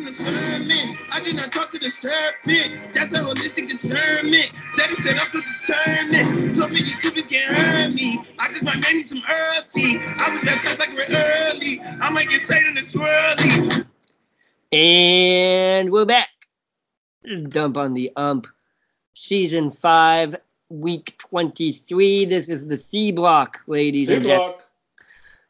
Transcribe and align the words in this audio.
discernment. 0.00 0.98
I 1.12 1.20
did 1.22 1.36
not 1.36 1.52
talk 1.52 1.70
to 1.70 1.78
the 1.78 1.90
serpent. 1.90 2.94
That's 2.94 3.12
a 3.12 3.18
holistic 3.18 3.68
discernment. 3.68 4.52
Daddy 4.76 4.94
said 4.94 5.18
I'm 5.18 5.28
so 5.28 5.40
determined. 5.40 6.56
Told 6.56 6.72
me 6.72 6.82
these 6.82 6.98
goofies 6.98 7.28
can't 7.28 7.56
hurt 7.56 7.94
me. 7.94 8.20
I 8.38 8.48
just 8.48 8.64
might 8.64 8.80
man 8.80 8.96
need 8.96 9.06
some 9.06 9.20
herb 9.20 9.68
tea. 9.68 9.98
I 10.00 10.30
was 10.30 10.40
baptized 10.42 10.78
like 10.78 10.92
we're 10.94 11.04
early. 11.14 11.80
I 12.00 12.10
might 12.10 12.28
get 12.28 12.40
saved 12.40 12.68
in 12.68 12.74
the 12.74 12.80
swirly. 12.80 13.86
And 14.72 15.92
we're 15.92 16.06
back. 16.06 16.30
Dump 17.48 17.76
on 17.76 17.92
the 17.92 18.10
ump. 18.16 18.46
Season 19.14 19.70
5, 19.70 20.36
week 20.70 21.16
23. 21.18 22.24
This 22.24 22.48
is 22.48 22.66
the 22.66 22.78
C 22.78 23.12
block, 23.12 23.60
ladies 23.66 24.08
C 24.08 24.14
and 24.14 24.24
gentlemen. 24.24 24.56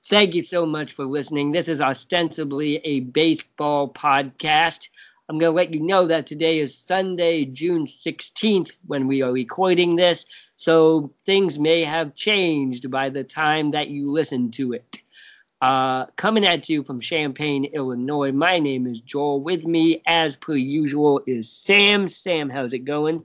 Thank 0.04 0.34
you 0.34 0.42
so 0.42 0.66
much 0.66 0.92
for 0.92 1.04
listening. 1.04 1.52
This 1.52 1.68
is 1.68 1.80
ostensibly 1.80 2.78
a 2.78 3.00
baseball 3.00 3.88
podcast. 3.88 4.88
I'm 5.28 5.38
going 5.38 5.52
to 5.52 5.56
let 5.56 5.72
you 5.72 5.80
know 5.80 6.06
that 6.06 6.26
today 6.26 6.58
is 6.58 6.76
Sunday, 6.76 7.44
June 7.44 7.86
16th, 7.86 8.72
when 8.88 9.06
we 9.06 9.22
are 9.22 9.30
recording 9.30 9.94
this. 9.94 10.26
So 10.56 11.14
things 11.24 11.60
may 11.60 11.84
have 11.84 12.16
changed 12.16 12.90
by 12.90 13.10
the 13.10 13.22
time 13.22 13.70
that 13.70 13.88
you 13.88 14.10
listen 14.10 14.50
to 14.52 14.72
it. 14.72 15.02
Uh, 15.60 16.06
coming 16.16 16.44
at 16.44 16.68
you 16.68 16.82
from 16.82 16.98
Champaign, 16.98 17.66
Illinois. 17.66 18.32
My 18.32 18.58
name 18.58 18.88
is 18.88 19.00
Joel. 19.00 19.40
With 19.40 19.66
me, 19.66 20.02
as 20.06 20.34
per 20.34 20.56
usual, 20.56 21.22
is 21.28 21.48
Sam. 21.48 22.08
Sam, 22.08 22.50
how's 22.50 22.72
it 22.72 22.80
going? 22.80 23.24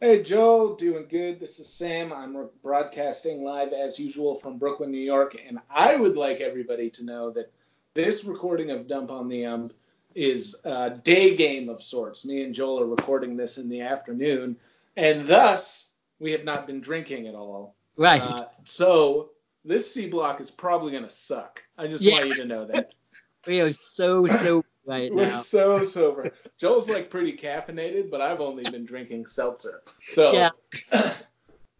Hey, 0.00 0.22
Joel, 0.22 0.76
doing 0.76 1.06
good. 1.08 1.40
This 1.40 1.58
is 1.58 1.68
Sam. 1.68 2.12
I'm 2.12 2.48
broadcasting 2.62 3.42
live 3.42 3.72
as 3.72 3.98
usual 3.98 4.36
from 4.36 4.56
Brooklyn, 4.56 4.92
New 4.92 5.00
York. 5.00 5.36
And 5.44 5.58
I 5.68 5.96
would 5.96 6.16
like 6.16 6.40
everybody 6.40 6.88
to 6.90 7.04
know 7.04 7.30
that 7.32 7.50
this 7.94 8.24
recording 8.24 8.70
of 8.70 8.86
Dump 8.86 9.10
on 9.10 9.28
the 9.28 9.44
Ump 9.44 9.72
is 10.14 10.60
a 10.64 10.90
day 10.90 11.34
game 11.34 11.68
of 11.68 11.82
sorts. 11.82 12.24
Me 12.24 12.44
and 12.44 12.54
Joel 12.54 12.78
are 12.78 12.86
recording 12.86 13.36
this 13.36 13.58
in 13.58 13.68
the 13.68 13.80
afternoon. 13.80 14.56
And 14.96 15.26
thus, 15.26 15.94
we 16.20 16.30
have 16.30 16.44
not 16.44 16.68
been 16.68 16.80
drinking 16.80 17.26
at 17.26 17.34
all. 17.34 17.74
Right. 17.96 18.22
Uh, 18.22 18.44
so 18.64 19.30
this 19.64 19.92
C 19.92 20.08
block 20.08 20.40
is 20.40 20.48
probably 20.48 20.92
going 20.92 21.02
to 21.02 21.10
suck. 21.10 21.60
I 21.76 21.88
just 21.88 22.04
Yeah. 22.04 22.12
want 22.14 22.28
you 22.28 22.34
to 22.36 22.44
know 22.44 22.64
that. 22.66 22.92
we 23.48 23.60
are 23.60 23.72
so, 23.72 24.28
so 24.28 24.64
right 24.88 25.14
We're 25.14 25.26
now. 25.26 25.42
so 25.42 25.84
sober. 25.84 26.32
Joel's 26.58 26.88
like 26.88 27.10
pretty 27.10 27.36
caffeinated, 27.36 28.10
but 28.10 28.20
I've 28.20 28.40
only 28.40 28.68
been 28.70 28.84
drinking 28.84 29.26
seltzer. 29.26 29.82
So 30.00 30.32
Yeah. 30.32 30.50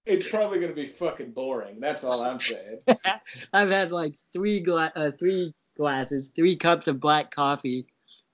it's 0.07 0.29
probably 0.31 0.61
going 0.61 0.71
to 0.71 0.77
be 0.81 0.87
fucking 0.87 1.33
boring. 1.33 1.81
That's 1.81 2.05
all 2.05 2.23
I'm 2.23 2.39
saying. 2.39 2.81
I've 3.53 3.71
had 3.71 3.91
like 3.91 4.15
three 4.33 4.61
gla- 4.61 4.93
uh, 4.95 5.11
three 5.11 5.55
glasses, 5.77 6.31
three 6.37 6.55
cups 6.55 6.87
of 6.87 7.01
black 7.01 7.35
coffee. 7.35 7.87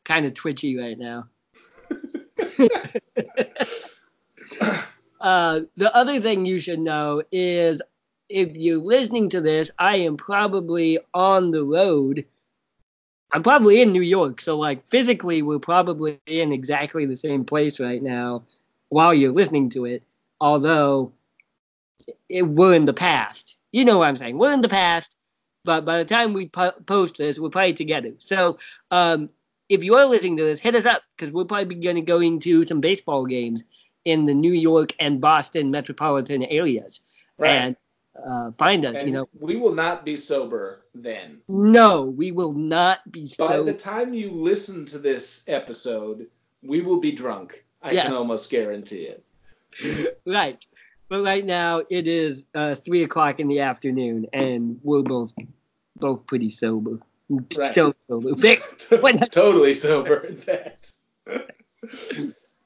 Kind 0.05 0.27
of 0.27 0.34
twitchy 0.34 0.77
right 0.77 0.98
now. 0.98 1.28
uh, 5.20 5.61
the 5.77 5.95
other 5.95 6.20
thing 6.20 6.45
you 6.45 6.61
should 6.61 6.80
know 6.80 7.22
is 7.33 7.80
if 8.28 8.56
you're 8.56 8.83
listening 8.83 9.30
to 9.30 9.41
this, 9.41 9.70
I 9.78 9.97
am 9.98 10.17
probably 10.17 10.98
on 11.14 11.52
the 11.52 11.64
road. 11.64 12.27
I'm 13.34 13.42
probably 13.42 13.82
in 13.82 13.92
New 13.92 14.02
York, 14.02 14.40
so 14.40 14.56
like 14.56 14.88
physically, 14.90 15.42
we're 15.42 15.58
probably 15.58 16.20
in 16.27 16.52
exactly 16.52 17.04
the 17.04 17.16
same 17.16 17.44
place 17.44 17.80
right 17.80 18.00
now 18.00 18.44
while 18.90 19.12
you're 19.12 19.32
listening 19.32 19.68
to 19.70 19.86
it. 19.86 20.04
Although 20.40 21.12
it, 22.28 22.42
we're 22.42 22.74
in 22.74 22.84
the 22.84 22.94
past. 22.94 23.58
You 23.72 23.84
know 23.84 23.98
what 23.98 24.08
I'm 24.08 24.14
saying? 24.16 24.38
We're 24.38 24.52
in 24.52 24.60
the 24.60 24.68
past, 24.68 25.16
but 25.64 25.84
by 25.84 25.98
the 25.98 26.05
time 26.05 26.32
we 26.32 26.46
po- 26.48 26.78
post 26.86 27.18
this, 27.18 27.40
we're 27.40 27.48
probably 27.48 27.72
together. 27.72 28.12
So 28.18 28.56
um, 28.92 29.28
if 29.68 29.82
you 29.82 29.96
are 29.96 30.06
listening 30.06 30.36
to 30.36 30.44
this, 30.44 30.60
hit 30.60 30.77
us 30.77 30.86
up 30.86 31.02
because 31.16 31.32
we're 31.32 31.44
probably 31.44 31.74
going 31.74 31.96
to 31.96 32.02
go 32.02 32.20
into 32.20 32.64
some 32.64 32.80
baseball 32.80 33.27
games 33.27 33.64
in 34.05 34.27
the 34.27 34.34
New 34.34 34.52
York 34.52 34.94
and 35.00 35.20
Boston 35.20 35.72
metropolitan 35.72 36.45
areas 36.45 37.01
Right. 37.36 37.51
and 37.51 37.77
uh, 38.23 38.51
find 38.52 38.85
us. 38.85 38.98
and 39.01 39.08
you 39.08 39.14
know, 39.14 39.29
we 39.39 39.57
will 39.57 39.75
not 39.75 40.05
be 40.05 40.17
sober 40.17 40.83
then. 40.95 41.41
no, 41.48 42.05
we 42.05 42.30
will 42.33 42.52
not 42.52 43.01
be 43.11 43.30
By 43.39 43.61
the 43.61 43.73
time 43.75 44.14
you 44.14 44.30
listen 44.30 44.86
to 44.86 44.98
this 44.98 45.45
episode, 45.48 46.27
we 46.63 46.80
will 46.80 47.01
be 47.01 47.13
drunk. 47.13 47.64
I 47.83 47.92
Yes. 47.92 48.07
can 48.07 48.14
almost 48.14 48.51
guarantee 48.51 49.08
it. 49.13 50.19
right. 50.27 50.64
But 51.08 51.23
right 51.25 51.45
now 51.45 51.83
it 51.91 52.08
is 52.08 52.45
uh, 52.55 52.75
three 52.77 53.02
o'clock 53.02 53.41
in 53.41 53.48
the 53.48 53.61
afternoon, 53.61 54.27
and 54.33 54.81
we're 54.83 55.02
both 55.02 55.35
both 55.96 56.27
pretty 56.27 56.51
sober, 56.51 56.98
Right. 57.29 57.52
stone 57.73 57.95
sober. 58.07 58.31
Totally 59.31 59.75
sober, 59.75 60.17
in 60.20 60.36
fact. 60.36 60.92
but 61.25 61.45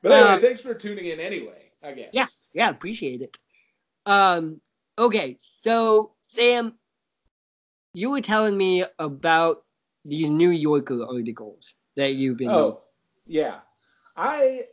anyway, 0.04 0.20
Uh, 0.20 0.38
thanks 0.38 0.60
for 0.62 0.74
tuning 0.74 1.06
in 1.06 1.18
anyway, 1.20 1.70
I 1.82 1.92
guess. 1.92 2.10
Yeah. 2.12 2.26
Yeah, 2.54 2.70
appreciate 2.70 3.22
it. 3.22 3.36
Um, 4.06 4.60
okay, 4.98 5.36
so 5.38 6.12
Sam, 6.22 6.74
you 7.94 8.10
were 8.10 8.20
telling 8.20 8.56
me 8.56 8.84
about 8.98 9.64
these 10.04 10.28
New 10.28 10.50
Yorker 10.50 11.04
articles 11.04 11.74
that 11.96 12.14
you've 12.14 12.36
been. 12.36 12.50
Oh, 12.50 12.82
yeah. 13.26 13.58
I 14.16 14.64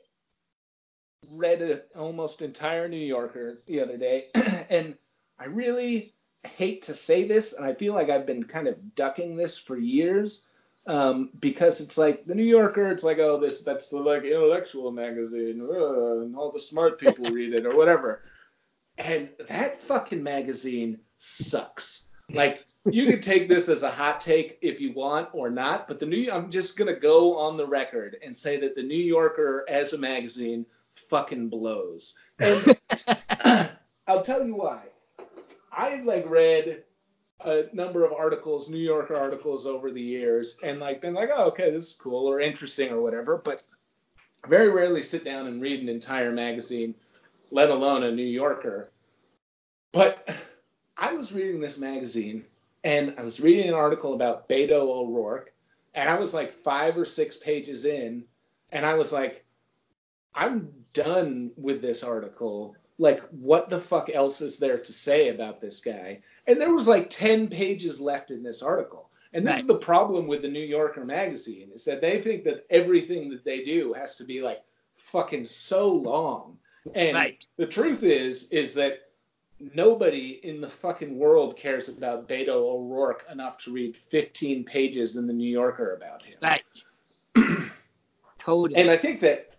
read 1.29 1.61
an 1.61 1.81
almost 1.95 2.41
entire 2.41 2.87
New 2.87 2.97
Yorker 2.97 3.61
the 3.67 3.81
other 3.81 3.97
day, 3.97 4.27
and 4.69 4.95
I 5.39 5.45
really 5.45 6.13
hate 6.43 6.83
to 6.83 6.93
say 6.93 7.27
this, 7.27 7.53
and 7.53 7.65
I 7.65 7.73
feel 7.73 7.93
like 7.93 8.09
I've 8.09 8.25
been 8.25 8.43
kind 8.43 8.67
of 8.67 8.95
ducking 8.95 9.35
this 9.35 9.57
for 9.57 9.77
years. 9.77 10.47
Um, 10.87 11.31
because 11.39 11.81
it's 11.81 11.97
like 11.97 12.25
the 12.25 12.35
New 12.35 12.43
Yorker, 12.43 12.91
it's 12.91 13.03
like, 13.03 13.17
oh, 13.17 13.39
this 13.39 13.63
that's 13.63 13.89
the 13.89 13.97
like 13.97 14.23
intellectual 14.23 14.91
magazine, 14.91 15.59
uh, 15.59 16.19
and 16.19 16.35
all 16.35 16.51
the 16.51 16.59
smart 16.59 16.99
people 16.99 17.25
read 17.31 17.55
it 17.55 17.65
or 17.65 17.75
whatever. 17.75 18.21
And 18.97 19.29
that 19.47 19.81
fucking 19.81 20.23
magazine 20.23 20.99
sucks. 21.17 22.03
Like 22.33 22.59
you 22.85 23.05
can 23.05 23.21
take 23.21 23.47
this 23.47 23.69
as 23.69 23.83
a 23.83 23.91
hot 23.91 24.19
take 24.19 24.57
if 24.63 24.81
you 24.81 24.93
want 24.93 25.29
or 25.31 25.51
not, 25.51 25.87
but 25.87 25.99
the 25.99 26.07
New 26.07 26.31
I'm 26.31 26.49
just 26.49 26.75
gonna 26.75 26.95
go 26.95 27.37
on 27.37 27.55
the 27.55 27.67
record 27.67 28.17
and 28.25 28.35
say 28.35 28.59
that 28.61 28.73
the 28.73 28.81
New 28.81 28.97
Yorker 28.97 29.63
as 29.69 29.93
a 29.93 29.97
magazine 29.99 30.65
fucking 30.95 31.49
blows. 31.49 32.15
And 32.39 32.81
I'll 34.07 34.23
tell 34.23 34.43
you 34.43 34.55
why. 34.55 34.85
I've 35.71 36.05
like 36.05 36.27
read 36.27 36.83
a 37.41 37.65
number 37.73 38.03
of 38.03 38.13
articles, 38.13 38.69
New 38.69 38.77
Yorker 38.77 39.15
articles 39.15 39.65
over 39.65 39.91
the 39.91 40.01
years, 40.01 40.57
and 40.63 40.79
like 40.79 41.01
been 41.01 41.13
like, 41.13 41.29
oh, 41.33 41.45
okay, 41.45 41.69
this 41.69 41.89
is 41.89 41.95
cool 41.95 42.27
or 42.27 42.39
interesting 42.39 42.91
or 42.91 43.01
whatever, 43.01 43.37
but 43.37 43.63
very 44.47 44.69
rarely 44.69 45.03
sit 45.03 45.23
down 45.23 45.47
and 45.47 45.61
read 45.61 45.81
an 45.81 45.89
entire 45.89 46.31
magazine, 46.31 46.95
let 47.55 47.69
alone 47.69 48.03
a 48.03 48.11
New 48.11 48.21
Yorker. 48.21 48.91
But 49.93 50.29
I 50.97 51.13
was 51.13 51.31
reading 51.31 51.61
this 51.61 51.77
magazine 51.77 52.43
and 52.83 53.15
I 53.17 53.23
was 53.23 53.39
reading 53.39 53.69
an 53.69 53.73
article 53.73 54.13
about 54.13 54.49
Beto 54.49 54.71
O'Rourke, 54.73 55.53
and 55.95 56.09
I 56.09 56.19
was 56.19 56.33
like 56.33 56.51
five 56.51 56.97
or 56.97 57.05
six 57.05 57.37
pages 57.37 57.85
in, 57.85 58.25
and 58.71 58.85
I 58.85 58.93
was 58.93 59.13
like, 59.13 59.45
I'm 60.35 60.69
done 60.93 61.51
with 61.55 61.81
this 61.81 62.03
article. 62.03 62.75
Like, 62.99 63.21
what 63.29 63.69
the 63.69 63.79
fuck 63.79 64.09
else 64.13 64.41
is 64.41 64.59
there 64.59 64.77
to 64.77 64.93
say 64.93 65.29
about 65.29 65.61
this 65.61 65.79
guy? 65.79 66.19
And 66.47 66.59
there 66.59 66.73
was 66.73 66.89
like 66.89 67.09
10 67.09 67.47
pages 67.47 68.01
left 68.01 68.31
in 68.31 68.43
this 68.43 68.61
article. 68.61 69.09
And 69.33 69.47
this 69.47 69.61
is 69.61 69.67
the 69.67 69.77
problem 69.77 70.27
with 70.27 70.41
the 70.41 70.49
New 70.49 70.59
Yorker 70.63 71.05
magazine 71.05 71.69
is 71.73 71.85
that 71.85 72.01
they 72.01 72.21
think 72.21 72.43
that 72.43 72.65
everything 72.69 73.29
that 73.29 73.45
they 73.45 73.63
do 73.63 73.93
has 73.93 74.17
to 74.17 74.25
be 74.25 74.41
like 74.41 74.61
fucking 74.97 75.45
so 75.45 75.91
long. 75.91 76.57
And 76.93 77.15
Right. 77.15 77.45
the 77.57 77.65
truth 77.65 78.03
is, 78.03 78.51
is 78.51 78.73
that 78.75 78.99
nobody 79.73 80.39
in 80.43 80.61
the 80.61 80.69
fucking 80.69 81.17
world 81.17 81.57
cares 81.57 81.89
about 81.89 82.27
Beto 82.27 82.49
O'Rourke 82.49 83.25
enough 83.31 83.57
to 83.59 83.71
read 83.71 83.95
15 83.95 84.63
pages 84.65 85.15
in 85.15 85.25
the 85.27 85.33
New 85.33 85.49
Yorker 85.49 85.93
about 85.95 86.21
him. 86.23 86.37
Right. 86.43 86.63
totally. 88.37 88.79
And 88.79 88.89
I 88.89 88.97
think 88.97 89.19
that 89.21 89.51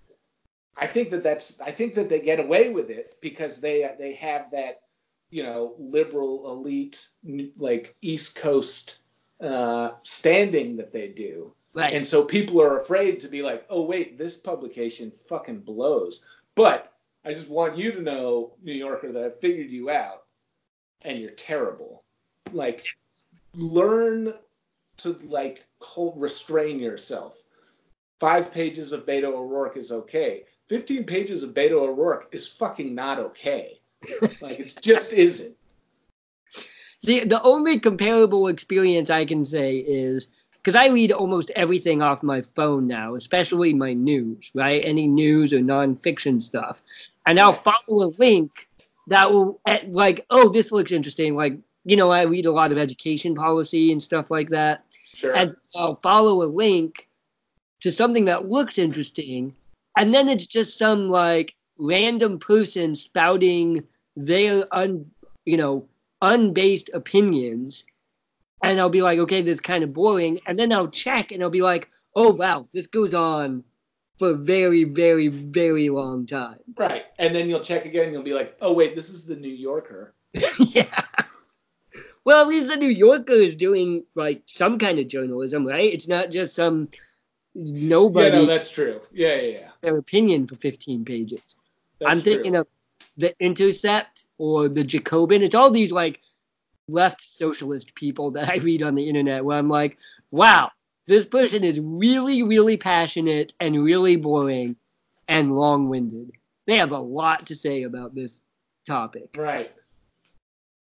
I 0.76 0.86
think 0.86 1.10
that 1.10 1.22
that's 1.22 1.60
I 1.60 1.70
think 1.70 1.94
that 1.94 2.08
they 2.08 2.20
get 2.20 2.38
away 2.38 2.68
with 2.68 2.90
it 2.90 3.16
because 3.20 3.60
they 3.60 3.90
they 3.98 4.12
have 4.14 4.50
that 4.50 4.82
you 5.30 5.42
know 5.42 5.74
liberal 5.78 6.50
elite 6.50 7.08
like 7.56 7.96
East 8.02 8.36
Coast 8.36 9.02
uh, 9.40 9.92
standing 10.02 10.76
that 10.76 10.92
they 10.92 11.08
do. 11.08 11.52
right. 11.74 11.92
And 11.92 12.06
so 12.06 12.24
people 12.24 12.60
are 12.60 12.78
afraid 12.80 13.20
to 13.20 13.28
be 13.28 13.42
like, 13.42 13.66
oh, 13.68 13.82
wait, 13.82 14.16
this 14.16 14.36
publication 14.36 15.10
fucking 15.10 15.60
blows. 15.60 16.24
But 16.54 16.92
I 17.26 17.32
just 17.32 17.50
want 17.50 17.76
you 17.76 17.90
to 17.90 18.02
know, 18.02 18.52
New 18.62 18.72
Yorker, 18.72 19.10
that 19.10 19.24
I 19.24 19.30
figured 19.40 19.68
you 19.68 19.90
out 19.90 20.22
and 21.02 21.18
you're 21.18 21.32
terrible. 21.32 22.04
Like, 22.52 22.86
learn 23.56 24.32
to, 24.98 25.18
like, 25.24 25.66
hold, 25.80 26.20
restrain 26.20 26.78
yourself. 26.78 27.42
Five 28.20 28.52
pages 28.52 28.92
of 28.92 29.06
Beto 29.06 29.24
O'Rourke 29.24 29.76
is 29.76 29.90
okay. 29.90 30.44
15 30.68 31.02
pages 31.02 31.42
of 31.42 31.50
Beto 31.50 31.72
O'Rourke 31.72 32.28
is 32.30 32.46
fucking 32.46 32.94
not 32.94 33.18
okay. 33.18 33.80
like, 34.40 34.60
it 34.60 34.78
just 34.80 35.12
isn't. 35.12 35.56
See, 37.04 37.20
the 37.24 37.42
only 37.42 37.80
comparable 37.80 38.46
experience 38.46 39.10
I 39.10 39.24
can 39.24 39.44
say 39.44 39.78
is 39.78 40.28
because 40.66 40.84
I 40.84 40.92
read 40.92 41.12
almost 41.12 41.52
everything 41.54 42.02
off 42.02 42.24
my 42.24 42.40
phone 42.40 42.88
now, 42.88 43.14
especially 43.14 43.72
my 43.72 43.92
news, 43.92 44.50
right? 44.52 44.84
Any 44.84 45.06
news 45.06 45.52
or 45.52 45.58
nonfiction 45.60 46.42
stuff, 46.42 46.82
and 47.24 47.38
I'll 47.38 47.52
follow 47.52 48.02
a 48.02 48.10
link 48.18 48.68
that 49.06 49.32
will 49.32 49.60
eh, 49.68 49.84
like, 49.86 50.26
oh, 50.30 50.48
this 50.48 50.72
looks 50.72 50.90
interesting. 50.90 51.36
Like, 51.36 51.56
you 51.84 51.94
know, 51.96 52.10
I 52.10 52.22
read 52.22 52.46
a 52.46 52.50
lot 52.50 52.72
of 52.72 52.78
education 52.78 53.36
policy 53.36 53.92
and 53.92 54.02
stuff 54.02 54.28
like 54.28 54.48
that, 54.48 54.84
Sure. 55.14 55.36
and 55.36 55.54
I'll 55.76 56.00
follow 56.02 56.42
a 56.42 56.50
link 56.50 57.08
to 57.82 57.92
something 57.92 58.24
that 58.24 58.48
looks 58.48 58.76
interesting, 58.76 59.54
and 59.96 60.12
then 60.12 60.28
it's 60.28 60.46
just 60.46 60.76
some 60.76 61.08
like 61.10 61.54
random 61.78 62.40
person 62.40 62.96
spouting 62.96 63.86
their 64.16 64.66
un, 64.72 65.08
you 65.44 65.58
know, 65.58 65.86
unbased 66.22 66.90
opinions, 66.92 67.84
and 68.62 68.80
I'll 68.80 68.88
be 68.88 69.02
like, 69.02 69.18
okay, 69.18 69.42
this 69.42 69.54
is 69.54 69.60
kind 69.60 69.84
of 69.84 69.92
boring, 69.92 70.40
and 70.46 70.58
then 70.58 70.72
I'll 70.72 70.88
check 70.88 71.32
and 71.32 71.42
I'll 71.42 71.50
be 71.50 71.62
like, 71.62 71.90
oh 72.14 72.32
wow, 72.32 72.66
this 72.72 72.86
goes 72.86 73.14
on 73.14 73.62
for 74.18 74.30
a 74.30 74.34
very, 74.34 74.84
very, 74.84 75.28
very 75.28 75.88
long 75.90 76.26
time. 76.26 76.58
right. 76.78 77.04
And 77.18 77.34
then 77.34 77.48
you'll 77.48 77.60
check 77.60 77.84
again. 77.84 78.12
You'll 78.12 78.22
be 78.22 78.32
like, 78.32 78.56
oh 78.60 78.72
wait, 78.72 78.96
this 78.96 79.10
is 79.10 79.26
the 79.26 79.36
New 79.36 79.52
Yorker. 79.52 80.14
yeah. 80.58 81.02
Well, 82.24 82.42
at 82.42 82.48
least 82.48 82.68
the 82.68 82.76
New 82.76 82.88
Yorker 82.88 83.34
is 83.34 83.54
doing 83.54 84.04
like 84.14 84.42
some 84.46 84.78
kind 84.78 84.98
of 84.98 85.06
journalism, 85.06 85.66
right? 85.66 85.92
It's 85.92 86.08
not 86.08 86.30
just 86.30 86.56
some 86.56 86.88
nobody 87.54 88.28
Yeah, 88.28 88.34
no, 88.42 88.46
that's 88.46 88.70
true. 88.70 89.00
Yeah, 89.12 89.34
yeah, 89.36 89.42
yeah. 89.42 89.70
their 89.82 89.96
opinion 89.96 90.46
for 90.46 90.56
15 90.56 91.04
pages. 91.04 91.54
That's 92.00 92.10
I'm 92.10 92.20
thinking 92.20 92.52
true. 92.52 92.62
of 92.62 92.66
the 93.16 93.34
Intercept 93.38 94.26
or 94.38 94.68
the 94.68 94.82
Jacobin. 94.82 95.42
It's 95.42 95.54
all 95.54 95.70
these 95.70 95.92
like 95.92 96.20
left 96.88 97.22
socialist 97.22 97.94
people 97.94 98.30
that 98.32 98.48
I 98.48 98.56
read 98.56 98.82
on 98.82 98.94
the 98.94 99.08
internet 99.08 99.44
where 99.44 99.58
I'm 99.58 99.68
like, 99.68 99.98
wow, 100.30 100.70
this 101.06 101.26
person 101.26 101.64
is 101.64 101.80
really, 101.80 102.42
really 102.42 102.76
passionate 102.76 103.54
and 103.60 103.82
really 103.82 104.16
boring 104.16 104.76
and 105.28 105.54
long 105.54 105.88
winded. 105.88 106.32
They 106.66 106.76
have 106.76 106.92
a 106.92 106.98
lot 106.98 107.46
to 107.46 107.54
say 107.54 107.82
about 107.84 108.14
this 108.14 108.42
topic. 108.86 109.30
right. 109.36 109.72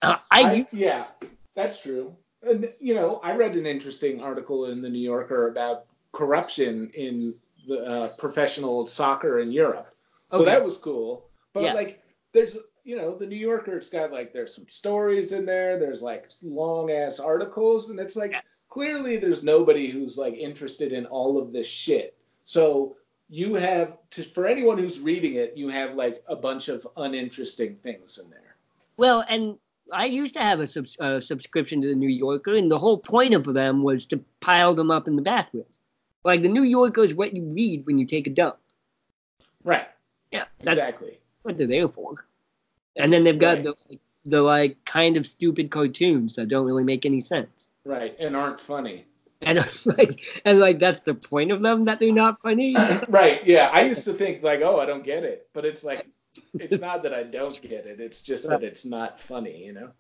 Uh, 0.02 0.18
I, 0.32 0.42
I, 0.42 0.66
yeah, 0.74 1.08
that's 1.56 1.82
true. 1.82 2.16
And 2.44 2.72
you 2.80 2.94
know, 2.94 3.20
I 3.24 3.36
read 3.36 3.56
an 3.56 3.66
interesting 3.66 4.22
article 4.22 4.66
in 4.66 4.82
the 4.82 4.90
New 4.90 5.00
Yorker 5.00 5.48
about 5.48 5.86
corruption 6.14 6.92
in 6.94 7.34
the 7.68 7.84
uh, 7.84 8.08
professional 8.18 8.88
soccer 8.88 9.40
in 9.40 9.52
Europe. 9.52 9.94
So 10.30 10.38
Okay. 10.42 10.52
that 10.52 10.64
was 10.64 10.78
cool. 10.78 11.30
But 11.54 11.64
Yeah. 11.64 11.74
like, 11.74 12.04
there's 12.34 12.58
you 12.88 12.96
know, 12.96 13.14
the 13.14 13.28
New 13.28 13.36
Yorker. 13.36 13.76
It's 13.76 13.90
got 13.90 14.14
like 14.14 14.32
there's 14.32 14.56
some 14.56 14.68
stories 14.70 15.34
in 15.34 15.46
there. 15.46 15.78
There's 15.78 16.02
like 16.02 16.32
long 16.42 16.90
ass 16.90 17.20
articles, 17.20 17.90
and 17.90 18.00
it's 18.00 18.16
like 18.16 18.34
clearly 18.70 19.18
there's 19.18 19.44
nobody 19.44 19.90
who's 19.90 20.18
like 20.18 20.36
interested 20.36 20.94
in 20.94 21.06
all 21.06 21.38
of 21.38 21.52
this 21.52 21.68
shit. 21.68 22.18
So 22.46 22.96
you 23.28 23.56
have 23.56 23.98
to 24.12 24.24
for 24.24 24.48
anyone 24.48 24.78
who's 24.78 25.02
reading 25.02 25.34
it, 25.34 25.52
you 25.58 25.68
have 25.68 25.96
like 25.96 26.24
a 26.30 26.36
bunch 26.36 26.70
of 26.70 26.88
uninteresting 26.96 27.76
things 27.84 28.20
in 28.24 28.30
there. 28.32 28.56
Well, 28.96 29.26
and 29.28 29.58
I 29.92 30.06
used 30.06 30.36
to 30.36 30.42
have 30.42 30.62
a 30.62 30.68
subs- 30.68 30.98
uh, 31.02 31.20
subscription 31.20 31.82
to 31.82 31.90
the 31.90 31.96
New 31.96 32.08
Yorker, 32.10 32.56
and 32.56 32.72
the 32.72 32.80
whole 32.80 32.98
point 32.98 33.34
of 33.34 33.44
them 33.54 33.84
was 33.84 34.06
to 34.08 34.24
pile 34.40 34.74
them 34.74 34.92
up 34.92 35.10
in 35.10 35.18
the 35.18 35.22
bathroom. 35.22 35.66
Like 36.24 36.42
the 36.42 36.48
New 36.48 36.64
Yorker 36.64 37.04
is 37.04 37.14
what 37.14 37.36
you 37.36 37.44
read 37.54 37.86
when 37.86 38.00
you 38.00 38.06
take 38.06 38.28
a 38.28 38.30
dump. 38.30 38.58
Right. 39.66 39.88
Yeah, 40.32 40.46
Exactly. 40.62 41.20
what 41.42 41.58
they're 41.58 41.68
there 41.68 41.90
for. 41.90 42.27
And 42.98 43.14
then 43.14 43.24
they've 43.24 43.38
got 43.38 43.56
Right. 43.58 43.64
the 43.64 43.76
like, 43.90 44.00
the 44.26 44.42
like 44.42 44.86
kind 44.86 45.16
of 45.18 45.26
stupid 45.26 45.72
cartoons 45.72 46.36
that 46.36 46.48
don't 46.48 46.66
really 46.66 46.84
make 46.84 47.06
any 47.06 47.22
sense. 47.22 47.70
Right, 47.86 48.16
and 48.20 48.36
aren't 48.36 48.60
funny. 48.60 49.06
And 49.42 49.60
like 49.98 50.42
and 50.46 50.60
like 50.60 50.80
that's 50.80 51.02
the 51.02 51.14
point 51.16 51.52
of 51.52 51.62
them 51.62 51.86
that 51.86 52.00
they're 52.00 52.12
not 52.12 52.42
funny. 52.42 52.76
right, 53.08 53.46
yeah. 53.46 53.70
I 53.72 53.82
used 53.84 54.04
to 54.06 54.14
think 54.14 54.44
like, 54.44 54.62
oh, 54.62 54.80
I 54.80 54.86
don't 54.86 55.04
get 55.04 55.24
it, 55.24 55.48
but 55.54 55.64
it's 55.64 55.84
like, 55.84 56.08
it's 56.56 56.82
not 56.88 57.04
that 57.04 57.14
I 57.14 57.24
don't 57.24 57.60
get 57.62 57.86
it. 57.86 58.00
It's 58.00 58.22
just 58.22 58.50
that 58.50 58.64
it's 58.64 58.86
not 58.86 59.20
funny, 59.20 59.66
you 59.66 59.74
know. 59.74 59.92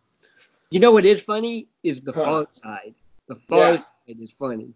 You 0.71 0.79
know 0.81 0.91
what 0.91 1.05
is 1.05 1.21
funny 1.21 1.67
is 1.83 2.01
the 2.01 2.11
Huh. 2.11 2.23
far 2.23 2.47
side. 2.51 2.95
The 3.27 3.35
far 3.35 3.71
Yeah. 3.73 3.75
side 3.77 4.19
is 4.19 4.33
funny. 4.33 4.73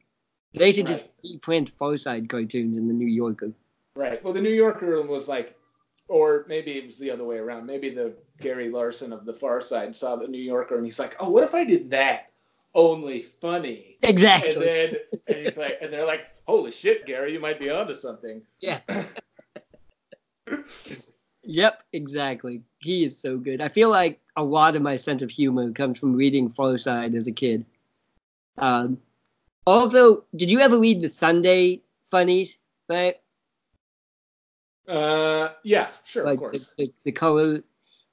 They 0.53 0.71
should 0.71 0.87
just 0.87 1.05
reprint 1.23 1.69
far 1.71 1.97
side 1.97 2.29
cartoons 2.29 2.77
in 2.77 2.87
the 2.87 2.93
New 2.93 3.07
Yorker. 3.07 3.53
Right. 3.95 4.23
Well, 4.23 4.33
the 4.33 4.41
New 4.41 4.53
Yorker 4.53 5.01
was 5.01 5.27
like, 5.27 5.57
or 6.11 6.43
maybe 6.49 6.73
it 6.73 6.85
was 6.85 6.99
the 6.99 7.09
other 7.09 7.23
way 7.23 7.37
around. 7.37 7.65
Maybe 7.65 7.89
the 7.89 8.13
Gary 8.41 8.69
Larson 8.69 9.13
of 9.13 9.23
the 9.23 9.33
Far 9.33 9.61
Side 9.61 9.95
saw 9.95 10.17
the 10.17 10.27
New 10.27 10.41
Yorker 10.41 10.75
and 10.75 10.83
he's 10.83 10.99
like, 10.99 11.15
oh, 11.21 11.29
what 11.29 11.45
if 11.45 11.55
I 11.55 11.63
did 11.63 11.89
that? 11.91 12.33
Only 12.75 13.21
funny. 13.21 13.95
Exactly. 14.03 14.51
And 14.51 14.61
then 14.61 14.93
and 15.29 15.37
he's 15.37 15.55
like, 15.55 15.77
and 15.81 15.91
they're 15.91 16.05
like, 16.05 16.27
holy 16.45 16.71
shit, 16.71 17.05
Gary, 17.05 17.31
you 17.31 17.39
might 17.39 17.59
be 17.59 17.69
onto 17.69 17.93
something. 17.95 18.41
Yeah. 18.59 18.81
yep, 21.43 21.81
exactly. 21.93 22.61
He 22.79 23.05
is 23.05 23.17
so 23.17 23.37
good. 23.37 23.61
I 23.61 23.69
feel 23.69 23.89
like 23.89 24.19
a 24.35 24.43
lot 24.43 24.75
of 24.75 24.81
my 24.81 24.97
sense 24.97 25.21
of 25.21 25.31
humor 25.31 25.71
comes 25.71 25.97
from 25.97 26.13
reading 26.13 26.49
Far 26.49 26.77
Side 26.77 27.15
as 27.15 27.27
a 27.27 27.31
kid. 27.31 27.65
Um, 28.57 28.97
although, 29.65 30.25
did 30.35 30.51
you 30.51 30.59
ever 30.59 30.77
read 30.77 30.99
the 30.99 31.07
Sunday 31.07 31.81
funnies? 32.03 32.57
Right, 32.89 33.15
Uh, 34.91 35.53
yeah, 35.63 35.87
sure, 36.03 36.25
like 36.25 36.33
of 36.33 36.39
the, 36.39 36.45
course. 36.45 36.73
the, 36.77 36.93
the 37.05 37.11
color. 37.13 37.63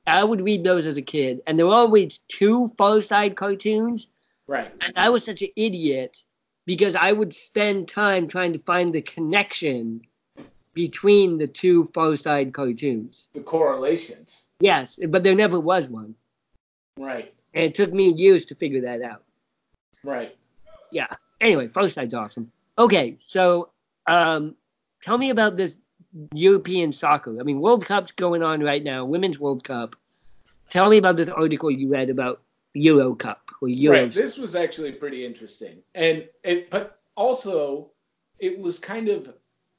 I 0.06 0.22
would 0.22 0.40
read 0.40 0.62
those 0.62 0.86
as 0.86 0.96
a 0.96 1.02
kid, 1.02 1.42
and 1.46 1.58
there 1.58 1.66
were 1.66 1.74
always 1.74 2.18
two 2.28 2.68
Far 2.78 3.02
Side 3.02 3.34
cartoons. 3.34 4.06
Right. 4.46 4.70
And 4.80 4.96
I 4.96 5.10
was 5.10 5.24
such 5.24 5.42
an 5.42 5.48
idiot 5.56 6.22
because 6.66 6.94
I 6.94 7.10
would 7.12 7.34
spend 7.34 7.88
time 7.88 8.28
trying 8.28 8.52
to 8.52 8.60
find 8.60 8.94
the 8.94 9.02
connection 9.02 10.02
between 10.72 11.36
the 11.36 11.48
two 11.48 11.86
Far 11.86 12.14
Side 12.14 12.52
cartoons. 12.52 13.28
The 13.34 13.40
correlations. 13.40 14.46
Yes, 14.60 15.00
but 15.08 15.24
there 15.24 15.34
never 15.34 15.58
was 15.58 15.88
one. 15.88 16.14
Right. 16.96 17.34
And 17.54 17.64
it 17.64 17.74
took 17.74 17.92
me 17.92 18.12
years 18.12 18.46
to 18.46 18.54
figure 18.54 18.80
that 18.82 19.02
out. 19.02 19.24
Right. 20.04 20.36
Yeah. 20.92 21.08
Anyway, 21.40 21.66
Far 21.68 21.88
Side's 21.88 22.14
awesome. 22.14 22.52
Okay, 22.78 23.16
so 23.18 23.70
um, 24.06 24.54
tell 25.02 25.18
me 25.18 25.30
about 25.30 25.56
this 25.56 25.76
European 26.32 26.92
soccer. 26.92 27.38
I 27.40 27.42
mean, 27.42 27.60
World 27.60 27.84
Cup's 27.84 28.12
going 28.12 28.42
on 28.42 28.62
right 28.62 28.82
now, 28.82 29.04
Women's 29.04 29.38
World 29.38 29.64
Cup. 29.64 29.96
Tell 30.70 30.90
me 30.90 30.98
about 30.98 31.16
this 31.16 31.28
article 31.28 31.70
you 31.70 31.88
read 31.88 32.10
about 32.10 32.40
Euro 32.74 33.14
Cup 33.14 33.50
or 33.60 33.68
Euro. 33.68 34.02
Right. 34.02 34.12
This 34.12 34.36
was 34.36 34.54
actually 34.54 34.92
pretty 34.92 35.24
interesting, 35.24 35.78
and 35.94 36.26
it, 36.44 36.70
but 36.70 37.00
also 37.16 37.90
it 38.38 38.58
was 38.58 38.78
kind 38.78 39.08
of 39.08 39.34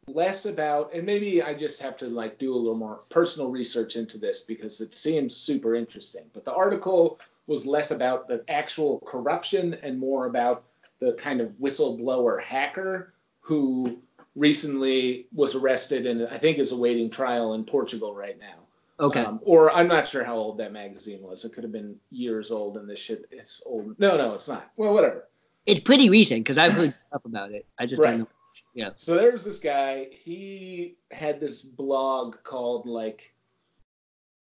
less 0.07 0.45
about, 0.45 0.93
and 0.93 1.05
maybe 1.05 1.41
I 1.41 1.53
just 1.53 1.81
have 1.81 1.95
to 1.97 2.07
like 2.07 2.39
do 2.39 2.53
a 2.53 2.57
little 2.57 2.77
more 2.77 3.01
personal 3.09 3.51
research 3.51 3.95
into 3.95 4.17
this 4.17 4.41
because 4.41 4.81
it 4.81 4.95
seems 4.95 5.35
super 5.35 5.75
interesting. 5.75 6.23
But 6.33 6.45
the 6.45 6.53
article 6.53 7.19
was 7.47 7.65
less 7.65 7.91
about 7.91 8.27
the 8.27 8.43
actual 8.49 8.99
corruption 9.05 9.75
and 9.81 9.97
more 9.97 10.25
about 10.25 10.63
the 10.99 11.13
kind 11.13 11.41
of 11.41 11.49
whistleblower 11.61 12.41
hacker 12.41 13.13
who 13.39 14.01
recently 14.35 15.27
was 15.33 15.55
arrested 15.55 16.05
and 16.05 16.27
I 16.27 16.37
think 16.37 16.57
is 16.59 16.71
awaiting 16.71 17.09
trial 17.09 17.53
in 17.55 17.63
Portugal 17.65 18.13
right 18.15 18.39
now. 18.39 18.55
okay. 18.99 19.21
Um, 19.21 19.39
or 19.43 19.71
I'm 19.71 19.87
not 19.87 20.07
sure 20.07 20.23
how 20.23 20.35
old 20.35 20.57
that 20.59 20.71
magazine 20.73 21.21
was. 21.21 21.45
It 21.45 21.53
could 21.53 21.63
have 21.63 21.71
been 21.71 21.95
years 22.11 22.51
old, 22.51 22.77
and 22.77 22.89
this 22.89 22.99
shit 22.99 23.25
it's 23.31 23.63
old. 23.65 23.97
No, 23.99 24.17
no, 24.17 24.33
it's 24.35 24.47
not. 24.47 24.71
Well, 24.77 24.93
whatever. 24.93 25.27
it's 25.65 25.79
pretty 25.79 26.09
recent 26.09 26.41
because 26.41 26.57
I've 26.57 26.73
heard 26.73 26.93
stuff 26.95 27.23
about 27.25 27.51
it. 27.51 27.65
I 27.79 27.85
just 27.85 28.01
Right. 28.01 28.11
don't 28.11 28.19
know. 28.21 28.27
Yeah. 28.73 28.89
So 28.95 29.15
there's 29.15 29.43
this 29.45 29.59
guy. 29.59 30.07
He 30.11 30.95
had 31.11 31.39
this 31.39 31.61
blog 31.63 32.35
called 32.43 32.85
like 32.87 33.33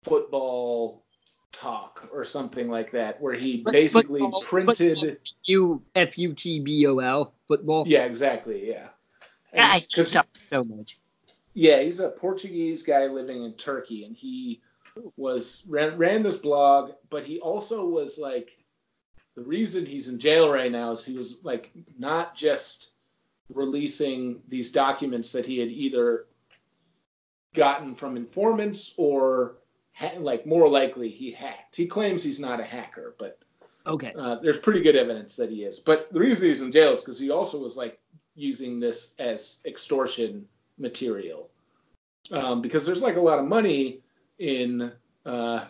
Football 0.02 1.04
Talk 1.52 2.08
or 2.12 2.24
something 2.24 2.68
like 2.68 2.90
that, 2.92 3.20
where 3.20 3.34
he 3.34 3.64
basically 3.70 4.20
football- 4.20 4.40
printed. 4.42 5.18
U 5.44 5.82
F 5.94 6.16
U 6.18 6.32
T 6.34 6.60
B 6.60 6.86
O 6.86 6.98
L 6.98 7.34
football. 7.48 7.86
Yeah, 7.86 8.04
exactly. 8.04 8.68
Yeah. 8.68 8.88
I 9.56 9.78
suck 9.80 10.28
so 10.32 10.64
much. 10.64 10.98
Yeah, 11.54 11.80
he's 11.80 12.00
a 12.00 12.10
Portuguese 12.10 12.82
guy 12.82 13.06
living 13.06 13.44
in 13.44 13.54
Turkey, 13.54 14.04
and 14.04 14.16
he 14.16 14.62
was 15.16 15.64
ran, 15.68 15.96
ran 15.96 16.22
this 16.22 16.36
blog, 16.36 16.92
but 17.10 17.24
he 17.24 17.40
also 17.40 17.86
was 17.86 18.18
like 18.18 18.56
the 19.36 19.42
reason 19.42 19.86
he's 19.86 20.08
in 20.08 20.18
jail 20.18 20.50
right 20.50 20.70
now 20.72 20.92
is 20.92 21.04
he 21.04 21.14
was 21.16 21.44
like 21.44 21.70
not 21.98 22.34
just 22.34 22.94
releasing 23.52 24.42
these 24.48 24.70
documents 24.72 25.32
that 25.32 25.46
he 25.46 25.58
had 25.58 25.68
either 25.68 26.26
gotten 27.54 27.94
from 27.94 28.16
informants 28.16 28.94
or 28.96 29.56
ha- 29.92 30.18
like 30.18 30.46
more 30.46 30.68
likely 30.68 31.08
he 31.08 31.30
hacked. 31.30 31.76
He 31.76 31.86
claims 31.86 32.22
he's 32.22 32.40
not 32.40 32.60
a 32.60 32.64
hacker, 32.64 33.14
but 33.18 33.38
Okay. 33.86 34.12
uh, 34.18 34.36
there's 34.36 34.58
pretty 34.58 34.82
good 34.82 34.96
evidence 34.96 35.36
that 35.36 35.50
he 35.50 35.64
is. 35.64 35.80
But 35.80 36.12
the 36.12 36.20
reason 36.20 36.48
he's 36.48 36.62
in 36.62 36.70
jail 36.72 36.92
is 36.92 37.00
because 37.00 37.18
he 37.18 37.30
also 37.30 37.60
was 37.60 37.76
like 37.76 37.99
using 38.40 38.80
this 38.80 39.14
as 39.18 39.60
extortion 39.66 40.46
material. 40.78 41.48
Um, 42.32 42.62
because 42.62 42.86
there's 42.86 43.02
like 43.02 43.16
a 43.16 43.20
lot 43.20 43.38
of 43.38 43.46
money 43.46 44.00
in 44.38 44.90
uh, 45.26 45.64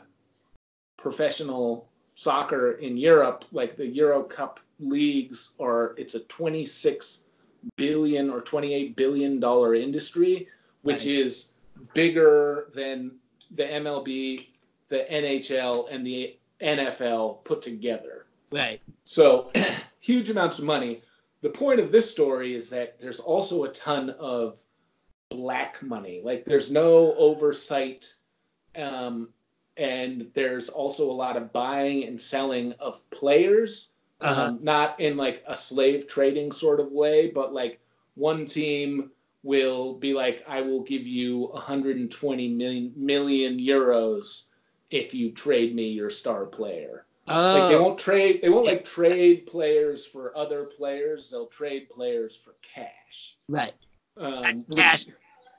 professional 0.97 1.89
soccer 2.15 2.73
in 2.73 2.97
Europe, 2.97 3.45
like 3.53 3.77
the 3.77 3.87
Euro 3.87 4.23
Cup 4.23 4.61
leagues, 4.79 5.55
are 5.59 5.95
it's 5.99 6.15
a 6.15 6.21
26 6.25 7.25
billion 7.77 8.31
or 8.31 8.41
28 8.41 8.97
billion 8.97 9.41
dollar 9.41 9.75
industry, 9.75 10.49
which 10.83 11.05
Right. 11.07 11.15
is 11.15 11.53
bigger 11.95 12.69
than 12.75 13.17
the 13.53 13.65
MLB, 13.65 14.49
the 14.89 15.07
NHL, 15.11 15.89
and 15.91 16.07
the 16.07 16.37
NFL 16.61 17.43
put 17.45 17.63
together. 17.63 18.27
Right. 18.53 18.81
So 19.05 19.51
huge 20.01 20.31
amounts 20.31 20.59
of 20.59 20.65
money. 20.65 21.03
The 21.43 21.51
point 21.51 21.81
of 21.81 21.91
this 21.91 22.11
story 22.11 22.55
is 22.55 22.69
that 22.71 23.01
there's 23.01 23.21
also 23.21 23.65
a 23.65 23.73
ton 23.73 24.11
of 24.11 24.63
black 25.31 25.83
money. 25.83 26.21
Like 26.23 26.45
there's 26.45 26.71
no 26.71 27.15
oversight, 27.15 28.13
um, 28.77 29.31
and 29.77 30.31
there's 30.35 30.69
also 30.69 31.11
a 31.11 31.13
lot 31.13 31.37
of 31.37 31.53
buying 31.53 32.05
and 32.05 32.21
selling 32.21 32.73
of 32.75 33.09
players. 33.11 33.93
Uh-huh. 34.21 34.49
Um, 34.49 34.59
not 34.63 35.01
in 35.01 35.17
like 35.17 35.43
a 35.47 35.57
slave 35.57 36.07
trading 36.07 36.53
sort 36.53 36.79
of 36.79 36.93
way, 36.93 37.31
but 37.31 37.55
like 37.55 37.81
one 38.17 38.45
team 38.45 39.11
will 39.43 39.95
be 39.95 40.13
like, 40.13 40.45
I 40.47 40.61
will 40.61 40.83
give 40.83 41.07
you 41.07 41.49
120 41.53 42.49
million 42.49 42.93
million 42.95 43.59
euros 43.59 44.49
if 44.91 45.15
you 45.15 45.31
trade 45.31 45.75
me 45.75 45.89
your 45.89 46.11
star 46.11 46.45
player. 46.45 47.07
Like 47.31 47.69
they 47.71 47.77
Oh, 47.77 47.83
won't 47.83 47.99
trade. 47.99 48.41
They 48.43 48.49
won't 48.49 48.67
like 48.67 48.85
trade 48.85 49.47
players 49.47 50.05
for 50.05 50.37
other 50.37 50.65
players. 50.65 51.31
They'll 51.31 51.47
trade 51.47 51.89
players 51.89 52.35
for 52.37 52.55
cash. 52.63 53.37
right. 53.49 53.73
Um, 54.17 54.45
And 54.45 54.65
which- 54.69 54.79
cash. 54.79 55.07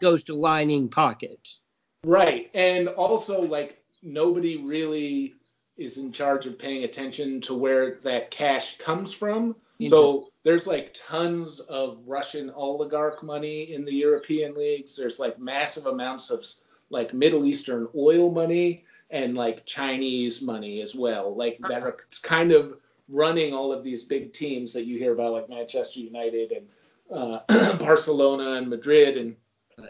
Goes 0.02 0.24
to 0.24 0.34
lining 0.34 0.90
pockets. 0.90 1.62
right? 2.04 2.50
And 2.56 2.88
also, 2.90 3.40
like 3.42 3.84
nobody 4.02 4.58
really 4.58 5.36
is 5.78 6.00
in 6.00 6.12
charge 6.12 6.48
of 6.48 6.58
paying 6.58 6.84
attention 6.84 7.40
to 7.42 7.54
where 7.54 7.96
that 8.04 8.32
cash 8.32 8.78
comes 8.80 9.14
from. 9.14 9.56
So 9.88 10.30
there's 10.44 10.66
like 10.68 10.94
tons 10.96 11.60
of 11.62 12.00
Russian 12.08 12.50
oligarch 12.52 13.22
money 13.24 13.74
in 13.74 13.86
the 13.86 13.94
European 13.94 14.56
leagues. 14.56 14.96
There's 14.96 15.20
like 15.20 15.40
massive 15.40 15.86
amounts 15.88 16.30
of 16.32 16.44
like 16.90 17.14
Middle 17.14 17.46
Eastern 17.46 17.88
oil 17.96 18.32
money 18.32 18.84
and 19.12 19.36
like 19.36 19.66
Chinese 19.66 20.42
money 20.42 20.82
as 20.82 20.96
well. 20.96 21.36
Like 21.36 21.60
that 21.68 21.84
are 21.84 21.98
it's 22.08 22.20
kind 22.20 22.52
of 22.52 22.78
running 23.10 23.54
all 23.54 23.74
of 23.74 23.84
these 23.84 24.06
big 24.06 24.34
teams 24.34 24.74
that 24.74 24.86
you 24.86 24.98
hear 24.98 25.14
about, 25.14 25.34
like 25.34 25.50
Manchester 25.50 26.00
United 26.00 26.52
and 26.52 26.68
uh, 27.12 27.76
Barcelona 27.78 28.54
and 28.54 28.70
Madrid 28.70 29.18
and 29.18 29.36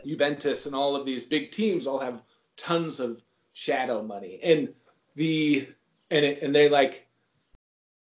Juventus 0.06 0.66
and 0.66 0.76
all 0.76 0.96
of 0.96 1.06
these 1.06 1.26
big 1.26 1.52
teams 1.52 1.86
all 1.88 2.00
have 2.00 2.24
tons 2.58 3.00
of 3.00 3.22
shadow 3.54 4.02
money 4.02 4.40
and 4.44 4.74
the 5.16 5.68
and 6.10 6.26
it, 6.26 6.42
and 6.42 6.56
they 6.56 6.70
like 6.70 7.08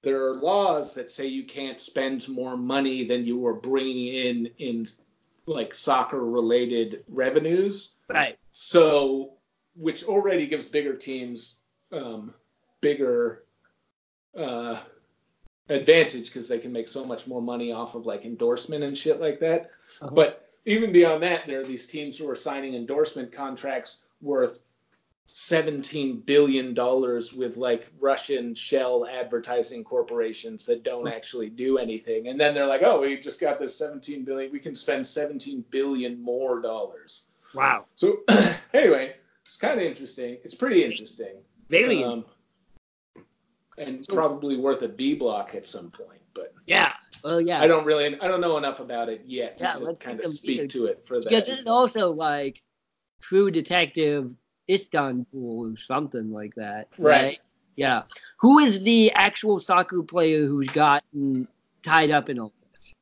there 0.02 0.26
are 0.26 0.36
laws 0.36 0.94
that 0.94 1.12
say 1.12 1.26
you 1.28 1.46
can't 1.46 1.80
spend 1.80 2.28
more 2.28 2.58
money 2.58 3.06
than 3.06 3.26
you 3.26 3.46
are 3.48 3.54
bringing 3.54 4.14
in 4.14 4.46
in 4.58 4.86
like 5.46 5.74
soccer 5.74 6.26
related 6.26 7.04
revenues 7.08 7.96
Right. 8.10 8.38
so 8.52 9.37
which 9.78 10.04
already 10.06 10.48
gives 10.48 10.68
bigger 10.68 10.96
teams 10.96 11.60
um, 11.92 12.34
bigger 12.82 13.44
uh, 14.38 14.80
advantage 15.70 16.26
because 16.28 16.48
they 16.48 16.60
can 16.60 16.72
make 16.72 16.88
so 16.88 17.06
much 17.06 17.28
more 17.28 17.42
money 17.42 17.72
off 17.72 17.96
of 17.96 18.06
like 18.06 18.26
endorsement 18.26 18.84
and 18.84 18.98
shit 18.98 19.20
like 19.20 19.40
that 19.40 19.72
Uh-huh. 20.02 20.12
but 20.14 20.50
even 20.66 20.92
beyond 20.92 21.24
that 21.24 21.46
there 21.48 21.60
are 21.62 21.66
these 21.66 21.88
teams 21.88 22.18
who 22.18 22.30
are 22.30 22.36
signing 22.36 22.74
endorsement 22.76 23.32
contracts 23.32 24.06
worth 24.22 24.64
17 25.30 26.22
billion 26.22 26.74
dollars 26.74 27.34
with 27.34 27.58
like 27.58 27.92
Russian 28.00 28.56
shell 28.56 29.06
advertising 29.08 29.84
corporations 29.84 30.66
that 30.66 30.84
don't 30.84 31.08
actually 31.08 31.50
do 31.50 31.78
anything 31.78 32.30
and 32.30 32.40
then 32.40 32.56
they're 32.56 32.66
like 32.66 32.82
oh 32.84 33.02
we 33.02 33.18
just 33.20 33.42
got 33.42 33.60
this 33.60 33.76
17 33.78 34.24
billion 34.24 34.52
we 34.52 34.60
can 34.60 34.74
spend 34.76 35.06
17 35.06 35.64
billion 35.70 36.22
more 36.22 36.62
dollars 36.62 37.28
Wow. 37.54 37.86
so 37.96 38.20
anyway 38.74 39.16
it's 39.58 39.62
kind 39.64 39.80
of 39.80 39.86
interesting 39.88 40.38
it's 40.44 40.54
pretty 40.54 40.84
interesting 40.84 41.38
Very. 41.68 42.04
um, 42.04 42.26
and 43.80 44.06
probably 44.08 44.60
worth 44.60 44.84
a 44.84 44.88
B 44.88 45.16
block 45.16 45.56
at 45.56 45.66
some 45.66 45.90
point 45.90 46.22
but 46.36 46.54
yeah. 46.68 46.94
Well, 47.24 47.42
yeah. 47.42 47.60
I 47.60 47.66
don't 47.66 47.84
really 47.84 48.20
I 48.22 48.28
don't 48.28 48.40
know 48.40 48.58
enough 48.60 48.80
about 48.80 49.10
it 49.10 49.24
yet 49.26 49.58
Yeah, 49.60 49.74
to 49.74 49.96
kind 49.96 50.20
of 50.20 50.28
speak 50.28 50.60
readers. 50.60 50.74
to 50.74 50.86
it 50.86 51.04
for 51.08 51.20
that. 51.22 51.32
Yeah, 51.32 51.40
this 51.40 51.60
is 51.62 51.66
also 51.66 52.12
like 52.12 52.62
True 53.20 53.50
Detective 53.50 54.36
Istanbul 54.70 55.72
or 55.72 55.76
something 55.76 56.30
like 56.32 56.54
that. 56.54 56.90
Right. 57.00 57.40
Yeah. 57.78 58.04
Who 58.42 58.60
is 58.60 58.82
the 58.82 59.12
actual 59.14 59.58
soccer 59.58 60.04
player 60.04 60.46
who's 60.46 60.68
gotten 60.70 61.48
tied 61.82 62.12
up 62.12 62.30
in 62.30 62.38
all 62.38 62.54
this? 62.72 62.94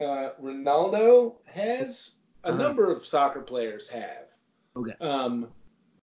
uh, 0.00 0.30
Ronaldo 0.40 1.34
has 1.46 2.14
a 2.44 2.48
Uh-huh. 2.50 2.58
number 2.62 2.92
of 2.92 3.04
soccer 3.04 3.40
players 3.40 3.88
have. 3.88 4.26
Okay. 4.76 4.92
Um, 5.00 5.48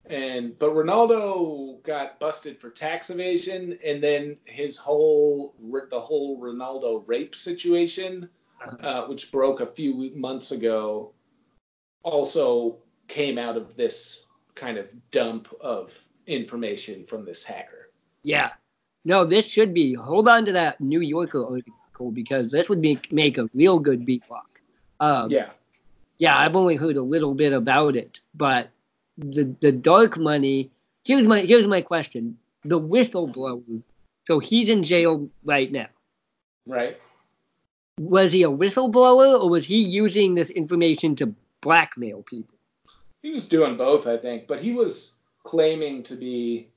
and 0.08 0.58
but 0.58 0.70
Ronaldo 0.70 1.82
got 1.82 2.18
busted 2.18 2.58
for 2.58 2.70
tax 2.70 3.10
evasion, 3.10 3.78
and 3.84 4.02
then 4.02 4.36
his 4.44 4.76
whole 4.76 5.54
the 5.90 6.00
whole 6.00 6.40
Ronaldo 6.40 7.04
rape 7.06 7.34
situation, 7.34 8.28
Uh-huh. 8.60 8.86
uh, 8.86 9.06
which 9.08 9.30
broke 9.30 9.60
a 9.60 9.66
few 9.66 10.10
months 10.16 10.50
ago, 10.50 11.12
also 12.02 12.76
came 13.06 13.38
out 13.38 13.56
of 13.56 13.76
this 13.76 14.26
kind 14.54 14.76
of 14.78 14.86
dump 15.12 15.48
of 15.60 15.96
information 16.26 17.04
from 17.06 17.24
this 17.24 17.44
hacker. 17.44 17.90
Yeah. 18.24 18.50
No, 19.04 19.24
this 19.24 19.46
should 19.46 19.72
be. 19.72 19.94
Hold 19.94 20.28
on 20.28 20.44
to 20.44 20.52
that 20.52 20.80
New 20.80 21.00
Yorker 21.00 21.44
article 21.44 22.10
because 22.12 22.50
this 22.50 22.68
would 22.68 22.80
make 22.80 23.12
make 23.12 23.38
a 23.38 23.48
real 23.54 23.78
good 23.78 24.04
B 24.04 24.20
block. 24.28 24.60
Um, 25.00 25.30
yeah. 25.30 25.50
yeah, 26.18 26.36
I've 26.36 26.56
only 26.56 26.74
heard 26.76 26.96
a 26.96 27.02
little 27.02 27.34
bit 27.34 27.52
about 27.52 27.94
it, 27.96 28.20
but 28.34 28.68
the 29.18 29.54
the 29.60 29.72
dark 29.72 30.16
money. 30.16 30.70
Here's 31.04 31.26
my 31.26 31.40
here's 31.40 31.66
my 31.66 31.82
question: 31.82 32.38
the 32.64 32.80
whistleblower. 32.80 33.82
So 34.26 34.38
he's 34.38 34.68
in 34.68 34.84
jail 34.84 35.28
right 35.44 35.70
now. 35.72 35.88
Right. 36.66 36.98
Was 37.98 38.30
he 38.30 38.42
a 38.44 38.50
whistleblower, 38.50 39.42
or 39.42 39.48
was 39.50 39.64
he 39.64 39.82
using 39.82 40.34
this 40.34 40.50
information 40.50 41.16
to 41.16 41.34
blackmail 41.62 42.22
people? 42.22 42.56
He 43.22 43.32
was 43.32 43.48
doing 43.48 43.76
both, 43.76 44.06
I 44.06 44.16
think, 44.16 44.46
but 44.46 44.60
he 44.60 44.72
was 44.72 45.16
claiming 45.44 46.02
to 46.04 46.14
be 46.14 46.68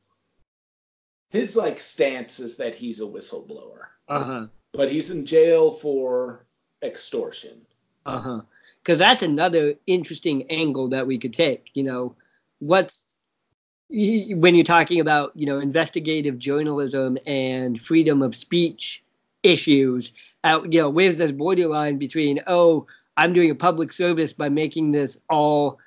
his 1.30 1.56
like 1.56 1.80
stance 1.80 2.40
is 2.40 2.58
that 2.58 2.74
he's 2.74 3.02
a 3.02 3.06
whistleblower, 3.06 3.88
Uh 4.08 4.24
huh. 4.24 4.48
but 4.74 4.92
he's 4.92 5.12
in 5.12 5.26
jail 5.26 5.72
for 5.72 6.46
extortion. 6.82 7.62
Uh 8.06 8.18
huh. 8.18 8.42
Because 8.82 8.98
that's 8.98 9.22
another 9.22 9.76
interesting 9.86 10.50
angle 10.50 10.88
that 10.90 11.06
we 11.06 11.20
could 11.20 11.34
take. 11.34 11.70
You 11.76 11.84
know, 11.84 12.16
what's 12.62 13.04
when 13.90 14.56
you're 14.56 14.64
talking 14.64 15.02
about 15.02 15.34
you 15.36 15.46
know 15.46 15.60
investigative 15.60 16.38
journalism 16.38 17.18
and 17.26 17.82
freedom 17.82 18.22
of 18.22 18.36
speech 18.36 19.04
issues. 19.44 20.14
Out, 20.44 20.72
you 20.72 20.80
know, 20.80 20.90
where's 20.90 21.18
this 21.18 21.32
borderline 21.32 21.98
between 21.98 22.40
oh, 22.48 22.88
I'm 23.18 23.34
doing 23.34 23.52
a 23.52 23.56
public 23.56 23.92
service 23.92 24.34
by 24.34 24.50
making 24.50 24.92
this 24.92 25.18
all 25.30 25.80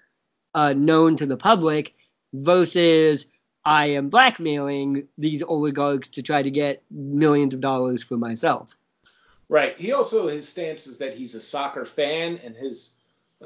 uh, 0.54 0.74
known 0.74 1.16
to 1.16 1.26
the 1.26 1.36
public 1.36 1.94
versus 2.34 3.26
I 3.64 3.86
am 3.86 4.10
blackmailing 4.10 5.08
these 5.16 5.42
oligarchs 5.42 6.08
to 6.08 6.22
try 6.22 6.42
to 6.42 6.50
get 6.50 6.82
millions 6.90 7.54
of 7.54 7.60
dollars 7.60 8.02
for 8.02 8.16
myself. 8.16 8.76
Right. 9.48 9.76
He 9.78 9.92
also 9.92 10.28
his 10.28 10.48
stance 10.48 10.86
is 10.86 10.98
that 10.98 11.14
he's 11.14 11.34
a 11.34 11.40
soccer 11.40 11.84
fan 11.84 12.38
and 12.44 12.54
his 12.54 12.96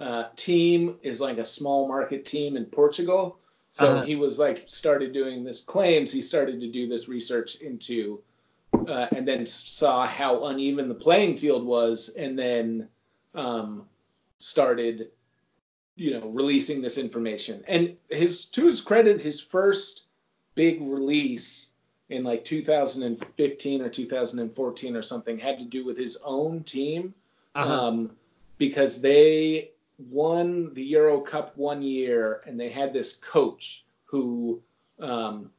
uh, 0.00 0.28
team 0.36 0.96
is 1.02 1.20
like 1.20 1.38
a 1.38 1.44
small 1.46 1.88
market 1.88 2.24
team 2.24 2.56
in 2.56 2.64
Portugal. 2.66 3.38
So 3.72 3.86
Uh-huh. 3.86 4.02
he 4.04 4.14
was 4.16 4.38
like 4.38 4.64
started 4.68 5.12
doing 5.12 5.44
this 5.44 5.62
claims. 5.62 6.12
He 6.12 6.22
started 6.22 6.60
to 6.60 6.70
do 6.70 6.88
this 6.88 7.08
research 7.08 7.56
into, 7.56 8.20
uh, 8.88 9.06
and 9.14 9.26
then 9.28 9.46
saw 9.46 10.06
how 10.06 10.44
uneven 10.46 10.88
the 10.88 10.94
playing 10.94 11.36
field 11.36 11.64
was, 11.66 12.10
and 12.16 12.38
then 12.38 12.88
um, 13.34 13.86
started, 14.38 15.10
you 15.96 16.12
know, 16.12 16.28
releasing 16.28 16.80
this 16.80 16.96
information. 16.98 17.62
And 17.68 17.96
his 18.08 18.46
to 18.46 18.66
his 18.66 18.80
credit, 18.80 19.20
his 19.20 19.40
first 19.40 20.06
big 20.54 20.80
release 20.82 21.74
in 22.08 22.24
like 22.24 22.44
2015 22.44 23.82
or 23.82 23.88
2014 23.90 24.96
or 24.96 25.02
something 25.02 25.38
had 25.38 25.58
to 25.58 25.64
do 25.64 25.84
with 25.84 25.96
his 25.98 26.16
own 26.24 26.62
team 26.64 27.14
Uh-huh. 27.54 27.72
um, 27.88 28.10
because 28.56 29.00
they 29.02 29.70
won 29.98 30.72
the 30.74 30.84
Euro 30.84 31.20
Cup 31.20 31.56
one 31.56 31.82
year 31.82 32.42
and 32.46 32.58
they 32.58 32.68
had 32.68 32.92
this 32.92 33.16
coach 33.16 33.84
who 34.04 34.62
um, 35.00 35.50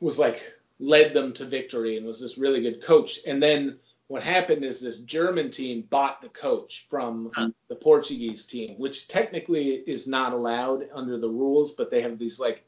was 0.00 0.18
like 0.18 0.42
led 0.80 1.12
them 1.12 1.32
to 1.32 1.44
victory 1.44 1.96
and 1.96 2.06
was 2.06 2.20
this 2.20 2.38
really 2.38 2.62
good 2.62 2.82
coach. 2.82 3.20
And 3.26 3.42
then 3.42 3.78
what 4.08 4.22
happened 4.22 4.64
is 4.64 4.80
this 4.80 5.00
German 5.00 5.50
team 5.50 5.82
bought 5.90 6.20
the 6.20 6.28
coach 6.28 6.86
from 6.88 7.30
the 7.68 7.74
Portuguese 7.74 8.46
team, 8.46 8.78
which 8.78 9.08
technically 9.08 9.82
is 9.86 10.06
not 10.06 10.32
allowed 10.32 10.88
under 10.94 11.18
the 11.18 11.28
rules, 11.28 11.72
but 11.72 11.90
they 11.90 12.02
have 12.02 12.18
these 12.18 12.38
like 12.38 12.64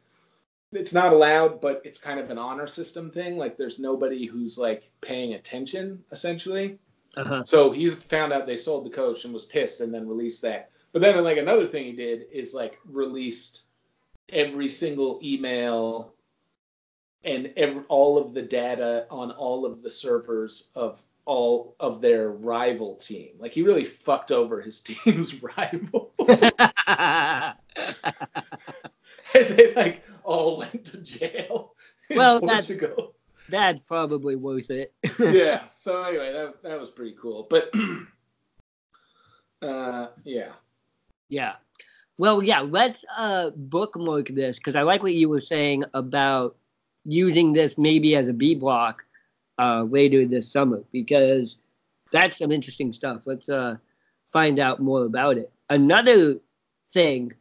it's 0.73 0.95
not 0.95 1.13
allowed, 1.13 1.61
but 1.61 1.81
it's 1.85 1.99
kind 1.99 2.19
of 2.19 2.31
an 2.31 2.39
honor 2.39 2.67
system 2.67 3.11
thing. 3.11 3.39
Like 3.39 3.57
there's 3.57 3.79
nobody 3.79 4.25
who's 4.25 4.59
like 4.59 4.91
paying 5.01 5.35
attention 5.35 6.03
essentially. 6.11 6.79
Uh-huh. 7.17 7.45
So 7.45 7.71
he's 7.71 7.95
found 7.95 8.33
out 8.33 8.47
they 8.47 8.57
sold 8.57 8.85
the 8.85 8.91
coach 8.91 9.25
and 9.25 9.33
was 9.33 9.47
pissed 9.47 9.81
and 9.81 9.93
then 9.93 10.07
released 10.09 10.43
that. 10.43 10.71
But 10.93 11.03
then 11.03 11.23
like 11.25 11.39
another 11.39 11.67
thing 11.67 11.85
he 11.85 11.93
did 11.93 12.27
is 12.33 12.55
like 12.55 12.79
released 12.85 13.69
every 14.29 14.69
single 14.69 15.21
email 15.23 16.15
and 17.25 17.53
every, 17.57 17.83
all 17.89 18.19
of 18.19 18.35
the 18.35 18.43
data 18.43 19.07
on 19.11 19.31
all 19.33 19.65
of 19.65 19.83
the 19.83 19.91
servers 19.91 20.71
of 20.75 21.03
all 21.25 21.75
of 21.81 22.01
their 22.01 22.31
rival 22.31 22.97
team. 22.97 23.31
Like 23.39 23.53
he 23.53 23.63
really 23.63 23.85
fucked 23.85 24.31
over 24.31 24.61
his 24.61 24.81
team's 24.83 25.43
rival. 25.43 26.13
and 26.29 27.55
they 29.35 29.75
like 29.75 30.03
all 30.23 30.59
went 30.59 30.85
to 30.87 30.99
jail. 30.99 31.75
Well, 32.11 32.41
that's-. 32.41 32.73
That's 33.49 33.81
probably 33.81 34.37
worth 34.37 34.71
it. 34.71 34.93
yeah. 35.19 35.67
So 35.69 36.03
anyway, 36.03 36.33
that 36.33 36.63
that 36.63 36.81
was 36.81 36.91
pretty 36.91 37.17
cool. 37.21 37.47
But 37.49 37.71
uh, 39.63 40.09
yeah. 40.25 40.53
Yeah. 41.29 41.57
Well, 42.19 42.43
yeah, 42.43 42.61
let's 42.61 43.05
uh 43.17 43.51
bookmark 43.51 44.29
this 44.29 44.59
because 44.59 44.77
I 44.77 44.83
like 44.83 45.03
what 45.03 45.15
you 45.15 45.29
were 45.29 45.41
saying 45.41 45.85
about 45.95 46.57
using 47.05 47.53
this 47.53 47.79
maybe 47.79 48.17
as 48.17 48.29
a 48.29 48.33
B 48.33 48.55
block 48.55 49.05
uh 49.59 49.87
later 49.89 50.27
this 50.27 50.51
summer 50.51 50.83
because 50.93 51.59
that's 52.11 52.39
some 52.39 52.51
interesting 52.51 52.93
stuff. 52.93 53.27
Let's 53.27 53.49
uh 53.49 53.77
find 54.33 54.59
out 54.59 54.81
more 54.81 55.05
about 55.05 55.39
it. 55.39 55.53
Another 55.71 56.37
thing 56.91 57.33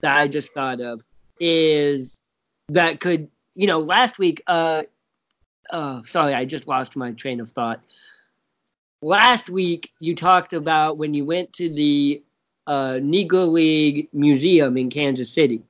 that 0.00 0.16
I 0.16 0.28
just 0.28 0.52
thought 0.54 0.80
of 0.80 1.02
is 1.40 2.20
that 2.68 3.00
could, 3.00 3.28
you 3.54 3.66
know, 3.66 3.80
last 3.80 4.18
week 4.18 4.42
uh 4.46 4.84
uh 5.70 6.02
sorry, 6.04 6.34
I 6.34 6.44
just 6.44 6.66
lost 6.68 6.96
my 6.96 7.12
train 7.12 7.40
of 7.40 7.50
thought. 7.50 7.84
Last 9.02 9.48
week 9.50 9.90
you 10.00 10.14
talked 10.14 10.52
about 10.52 10.98
when 10.98 11.14
you 11.14 11.24
went 11.24 11.52
to 11.54 11.68
the 11.72 12.22
uh, 12.66 12.98
Negro 13.02 13.48
League 13.48 14.08
Museum 14.12 14.76
in 14.76 14.90
Kansas 14.90 15.32
City. 15.32 15.62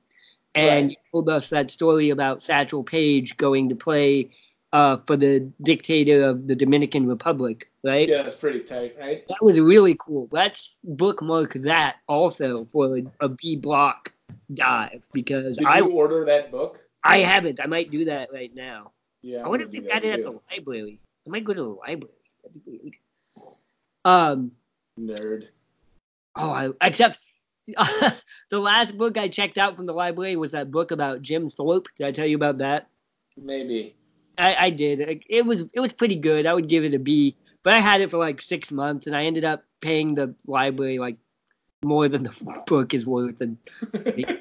And 0.55 0.87
Right. 0.87 0.91
you 0.91 0.95
told 1.11 1.29
us 1.29 1.49
that 1.49 1.69
story 1.69 2.09
about 2.09 2.41
Satchel 2.41 2.83
Paige 2.83 3.37
going 3.37 3.69
to 3.69 3.75
play 3.75 4.31
uh, 4.73 4.97
for 5.05 5.15
the 5.15 5.41
dictator 5.61 6.23
of 6.23 6.47
the 6.47 6.55
Dominican 6.55 7.07
Republic, 7.07 7.69
right? 7.83 8.09
Yeah, 8.09 8.23
that's 8.23 8.35
pretty 8.35 8.61
tight, 8.61 8.95
right? 8.99 9.23
That 9.27 9.37
was 9.41 9.59
really 9.59 9.95
cool. 9.99 10.27
Let's 10.31 10.77
bookmark 10.83 11.53
that 11.53 11.97
also 12.07 12.65
for 12.65 12.97
a, 12.97 13.03
a 13.19 13.29
B 13.29 13.55
block 13.55 14.13
dive 14.53 15.07
because 15.13 15.57
Did 15.57 15.67
I 15.67 15.79
you 15.79 15.91
order 15.91 16.25
that 16.25 16.51
book? 16.51 16.79
I 17.03 17.19
haven't. 17.19 17.59
I 17.61 17.67
might 17.67 17.91
do 17.91 18.05
that 18.05 18.29
right 18.33 18.53
now. 18.53 18.91
Yeah. 19.21 19.43
I 19.43 19.47
wonder 19.47 19.65
if 19.65 19.71
they 19.71 19.79
gonna 19.79 19.89
got 19.89 20.03
it 20.03 20.19
at 20.19 20.23
the 20.23 20.39
library. 20.51 20.99
I 21.25 21.29
might 21.29 21.43
go 21.43 21.53
to 21.53 21.61
the 21.61 21.69
library. 21.69 22.13
That'd 22.43 22.65
be 22.65 22.79
weird. 22.81 22.95
Um. 24.05 24.51
Nerd. 24.99 25.47
Oh, 26.35 26.51
I, 26.51 26.87
except 26.87 27.19
the 27.67 28.59
last 28.59 28.97
book 28.97 29.17
I 29.17 29.27
checked 29.27 29.57
out 29.57 29.75
from 29.75 29.85
the 29.85 29.93
library 29.93 30.35
was 30.35 30.51
that 30.51 30.71
book 30.71 30.91
about 30.91 31.21
Jim 31.21 31.49
Thorpe. 31.49 31.87
Did 31.95 32.07
I 32.07 32.11
tell 32.11 32.27
you 32.27 32.35
about 32.35 32.59
that? 32.59 32.87
Maybe. 33.35 33.95
I, 34.37 34.55
I 34.55 34.69
did. 34.69 34.99
It, 34.99 35.23
it 35.29 35.45
was 35.45 35.65
it 35.73 35.79
was 35.79 35.93
pretty 35.93 36.15
good. 36.15 36.45
I 36.45 36.53
would 36.53 36.69
give 36.69 36.83
it 36.83 36.93
a 36.93 36.99
B, 36.99 37.35
but 37.63 37.73
I 37.73 37.79
had 37.79 38.01
it 38.01 38.11
for 38.11 38.17
like 38.17 38.41
six 38.41 38.71
months, 38.71 39.07
and 39.07 39.15
I 39.15 39.25
ended 39.25 39.43
up 39.43 39.63
paying 39.81 40.15
the 40.15 40.33
library 40.45 40.99
like 40.99 41.17
more 41.83 42.07
than 42.07 42.23
the 42.23 42.63
book 42.67 42.93
is 42.93 43.05
worth. 43.05 43.41
And 43.41 43.57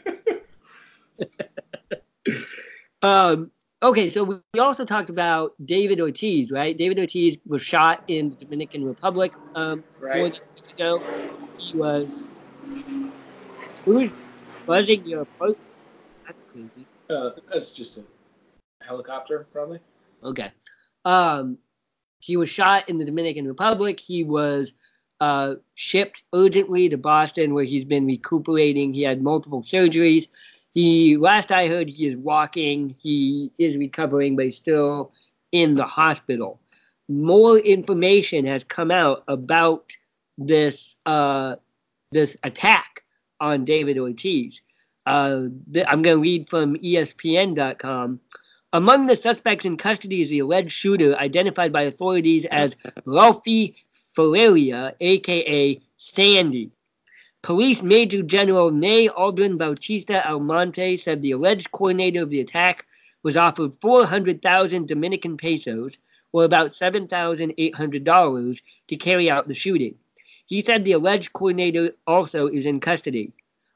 um, 3.03 3.51
okay, 3.83 4.09
so 4.09 4.25
we- 4.25 4.61
also 4.61 4.85
talked 4.85 5.11
about 5.11 5.53
David 5.65 6.01
Ortiz, 6.01 6.51
right? 6.51 6.77
David 6.77 6.99
Ortiz 6.99 7.39
was 7.47 7.63
shot 7.63 8.03
in 8.09 8.31
the 8.31 8.37
Dominican 8.37 8.85
Republic 8.85 9.33
um, 9.55 9.85
right. 10.01 10.15
than 10.15 10.23
a 10.25 10.45
week 10.55 10.73
ago. 10.79 11.01
He 11.59 11.77
was 11.77 12.23
who's 13.85 14.13
buzzing 14.67 15.07
your 15.07 15.27
boat? 15.39 15.59
That's 16.27 16.39
crazy. 16.51 16.87
Uh, 17.09 17.31
that's 17.53 17.75
just 17.75 17.99
a 17.99 18.05
helicopter, 18.85 19.47
probably. 19.53 19.81
Okay. 20.23 20.51
Um, 21.05 21.59
he 22.21 22.37
was 22.37 22.51
shot 22.51 22.89
in 22.89 22.99
the 22.99 23.05
Dominican 23.05 23.47
Republic. 23.47 24.01
He 24.01 24.25
was 24.25 24.75
uh, 25.21 25.55
shipped 25.75 26.25
urgently 26.35 26.89
to 26.89 26.99
Boston, 26.99 27.55
where 27.55 27.65
he's 27.65 27.85
been 27.85 28.07
recuperating. 28.07 28.93
He 28.93 29.03
had 29.03 29.23
multiple 29.23 29.63
surgeries. 29.63 30.27
He, 30.77 31.17
last 31.17 31.53
I 31.53 31.69
heard, 31.69 31.89
he 31.89 32.07
is 32.07 32.17
walking. 32.17 32.95
He 33.01 33.51
is 33.57 33.79
recovering, 33.79 34.37
but 34.37 34.45
he's 34.45 34.57
still 34.57 35.11
in 35.51 35.75
the 35.75 35.87
hospital. 35.87 36.61
More 37.09 37.57
information 37.57 38.45
has 38.45 38.63
come 38.63 38.91
out 38.91 39.25
about 39.27 39.97
this 40.37 40.99
uh, 41.07 41.57
this 42.13 42.37
attack 42.43 43.05
on 43.41 43.65
David 43.65 43.97
Ortiz. 43.97 44.61
Uh, 45.07 45.45
th- 45.73 45.87
I'm 45.89 46.03
going 46.03 46.19
to 46.19 46.23
read 46.23 46.51
from 46.51 46.77
ESPN.com. 46.77 48.21
Among 48.75 49.07
the 49.07 49.17
suspects 49.17 49.65
in 49.65 49.79
custody 49.79 50.21
is 50.21 50.29
the 50.29 50.41
alleged 50.41 50.73
shooter, 50.73 51.17
identified 51.17 51.73
by 51.73 51.85
authorities 51.85 52.45
as 52.47 52.77
Rolfi 53.07 53.77
Ferreira, 54.13 54.93
aka 55.01 55.81
Sandy. 55.97 56.76
Police 57.47 57.81
Major 57.81 58.23
General 58.23 58.73
Ney 58.73 59.09
Aldrin 59.09 59.57
Bautista 59.57 60.21
Almonte 60.29 60.97
said 60.97 61.23
the 61.23 61.31
alleged 61.31 61.71
coordinator 61.71 62.21
of 62.21 62.31
the 62.31 62.41
attack 62.41 62.85
was 63.23 63.37
offered 63.37 63.77
400,000 63.81 64.89
Dominican 64.89 65.37
pesos, 65.37 65.97
or 66.33 66.43
about 66.43 66.71
$7,800, 66.71 68.63
to 68.89 68.97
carry 68.97 69.31
out 69.31 69.47
the 69.47 69.55
shooting. 69.55 69.95
He 70.47 70.61
said 70.61 70.85
the 70.85 70.91
alleged 70.91 71.35
coordinator 71.35 71.93
also 72.05 72.49
is 72.49 72.67
in 72.67 72.81
custody. 72.81 73.33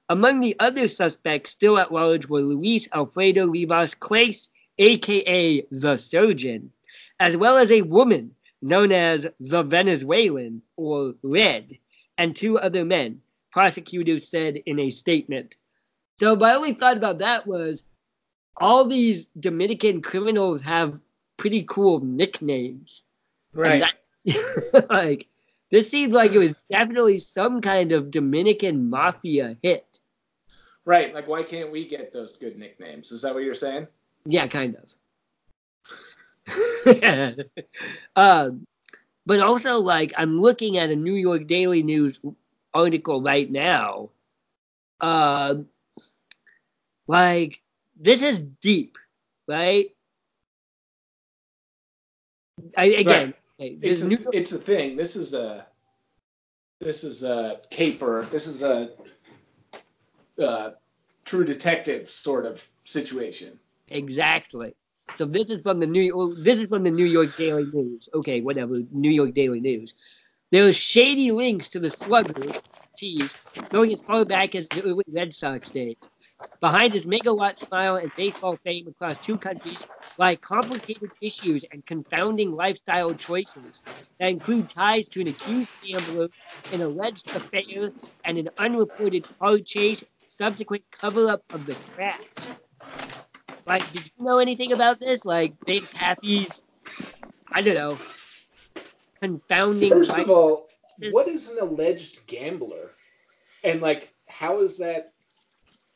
Among 0.08 0.40
the 0.40 0.56
other 0.58 0.88
suspects 0.88 1.52
still 1.52 1.78
at 1.78 1.92
large 1.92 2.26
were 2.26 2.42
Luis 2.42 2.88
Alfredo 2.92 3.46
Rivas 3.46 3.94
Clase, 3.94 4.48
aka 4.78 5.64
the 5.70 5.96
surgeon, 5.96 6.72
as 7.20 7.36
well 7.36 7.56
as 7.56 7.70
a 7.70 7.82
woman 7.82 8.34
known 8.62 8.90
as 8.90 9.28
the 9.38 9.62
Venezuelan 9.62 10.60
or 10.76 11.14
Red, 11.22 11.78
and 12.18 12.34
two 12.34 12.58
other 12.58 12.84
men, 12.84 13.22
prosecutors 13.50 14.28
said 14.28 14.56
in 14.66 14.78
a 14.78 14.90
statement. 14.90 15.56
So 16.18 16.36
my 16.36 16.54
only 16.54 16.72
thought 16.72 16.96
about 16.96 17.18
that 17.20 17.46
was 17.46 17.84
all 18.56 18.84
these 18.84 19.26
Dominican 19.38 20.02
criminals 20.02 20.62
have 20.62 21.00
pretty 21.36 21.64
cool 21.68 22.00
nicknames. 22.00 23.02
Right. 23.52 23.80
that- 23.80 23.94
like 24.90 25.26
this 25.70 25.88
seems 25.90 26.12
like 26.12 26.32
it 26.32 26.38
was 26.38 26.54
definitely 26.70 27.18
some 27.18 27.60
kind 27.60 27.92
of 27.92 28.10
Dominican 28.10 28.90
mafia 28.90 29.56
hit. 29.62 30.00
Right. 30.84 31.14
Like, 31.14 31.28
why 31.28 31.42
can't 31.42 31.70
we 31.70 31.86
get 31.88 32.12
those 32.12 32.36
good 32.36 32.58
nicknames? 32.58 33.12
Is 33.12 33.22
that 33.22 33.32
what 33.32 33.44
you're 33.44 33.54
saying? 33.54 33.86
Yeah, 34.26 34.46
kind 34.46 34.76
of. 34.76 34.94
um, 38.16 38.66
but 39.26 39.40
also, 39.40 39.78
like, 39.78 40.12
I'm 40.16 40.36
looking 40.36 40.78
at 40.78 40.90
a 40.90 40.96
New 40.96 41.14
York 41.14 41.46
Daily 41.46 41.82
News 41.82 42.20
article 42.74 43.22
right 43.22 43.50
now. 43.50 44.10
Um, 45.00 45.66
like, 47.06 47.62
this 47.98 48.22
is 48.22 48.40
deep, 48.60 48.98
right? 49.48 49.86
I, 52.76 52.84
again, 52.84 53.34
okay, 53.60 53.78
It's 53.82 54.00
this 54.00 54.02
a, 54.02 54.08
New 54.08 54.18
it's 54.32 54.52
a 54.52 54.58
thing. 54.58 54.96
This 54.96 55.16
is 55.16 55.34
a 55.34 55.66
this 56.80 57.04
is 57.04 57.24
a 57.24 57.60
caper. 57.70 58.22
This 58.30 58.46
is 58.46 58.62
a 58.62 58.90
uh, 60.42 60.70
true 61.24 61.44
detective 61.44 62.08
sort 62.08 62.46
of 62.46 62.66
situation. 62.84 63.58
Exactly. 63.88 64.74
So 65.16 65.24
this 65.24 65.50
is 65.50 65.62
from 65.62 65.80
the 65.80 65.86
New 65.86 66.16
well, 66.16 66.34
this 66.36 66.60
is 66.60 66.68
from 66.68 66.84
the 66.84 66.90
New 66.90 67.04
York 67.04 67.36
Daily 67.36 67.66
News. 67.72 68.08
Okay, 68.14 68.40
whatever. 68.40 68.78
New 68.92 69.10
York 69.10 69.34
Daily 69.34 69.60
News. 69.60 69.94
There 70.50 70.66
are 70.66 70.72
shady 70.72 71.30
links 71.30 71.68
to 71.70 71.80
the 71.80 71.90
slugger 71.90 72.42
tease 72.96 73.36
going 73.70 73.92
as 73.92 74.02
far 74.02 74.24
back 74.24 74.54
as 74.56 74.68
the 74.68 75.00
Red 75.08 75.32
Sox 75.32 75.70
days. 75.70 75.96
Behind 76.60 76.92
his 76.92 77.06
megawatt 77.06 77.58
smile 77.58 77.96
and 77.96 78.10
baseball 78.16 78.58
fame 78.64 78.88
across 78.88 79.18
two 79.18 79.38
countries 79.38 79.86
lie 80.18 80.36
complicated 80.36 81.10
issues 81.22 81.64
and 81.72 81.86
confounding 81.86 82.52
lifestyle 82.52 83.14
choices 83.14 83.82
that 84.18 84.30
include 84.30 84.68
ties 84.68 85.08
to 85.10 85.20
an 85.20 85.28
accused 85.28 85.70
gambler, 85.82 86.28
an 86.72 86.82
alleged 86.82 87.28
affair, 87.34 87.90
and 88.24 88.38
an 88.38 88.48
unreported 88.58 89.24
car 89.40 89.58
chase, 89.58 90.02
subsequent 90.28 90.82
cover-up 90.90 91.42
of 91.52 91.64
the 91.64 91.76
crash. 91.94 92.18
Like, 93.66 93.90
did 93.92 94.04
you 94.04 94.24
know 94.24 94.38
anything 94.38 94.72
about 94.72 95.00
this? 95.00 95.24
Like, 95.24 95.54
Big 95.64 95.90
Papi's, 95.92 96.64
I 97.52 97.62
don't 97.62 97.74
know, 97.74 97.98
confounding. 99.20 99.90
First 99.90 100.16
of 100.18 100.30
all, 100.30 100.68
what 101.10 101.28
is 101.28 101.50
an 101.50 101.58
alleged 101.60 102.26
gambler? 102.26 102.90
And 103.64 103.80
like, 103.80 104.12
how 104.28 104.60
is 104.60 104.78
that? 104.78 105.12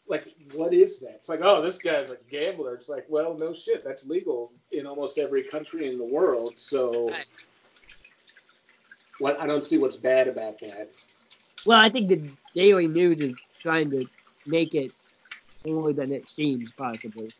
like 0.06 0.26
what 0.54 0.74
is 0.74 1.00
that? 1.00 1.14
It's 1.14 1.28
like, 1.28 1.40
oh, 1.42 1.62
this 1.62 1.78
guy's 1.78 2.10
a 2.10 2.18
gambler. 2.30 2.74
It's 2.74 2.88
like, 2.88 3.06
well, 3.08 3.36
no 3.38 3.54
shit, 3.54 3.82
that's 3.82 4.06
legal 4.06 4.52
in 4.72 4.86
almost 4.86 5.18
every 5.18 5.42
country 5.42 5.88
in 5.88 5.98
the 5.98 6.04
world. 6.04 6.60
So, 6.60 7.08
Right. 7.08 7.26
what? 9.18 9.40
I 9.40 9.46
don't 9.46 9.66
see 9.66 9.78
what's 9.78 9.96
bad 9.96 10.28
about 10.28 10.58
that. 10.60 10.90
Well, 11.64 11.80
I 11.80 11.88
think 11.88 12.08
the 12.08 12.20
Daily 12.54 12.86
News 12.86 13.20
is 13.20 13.34
trying 13.58 13.90
to 13.92 14.06
make 14.46 14.74
it 14.74 14.92
more 15.66 15.94
than 15.94 16.12
it 16.12 16.28
seems, 16.28 16.70
possibly. 16.72 17.30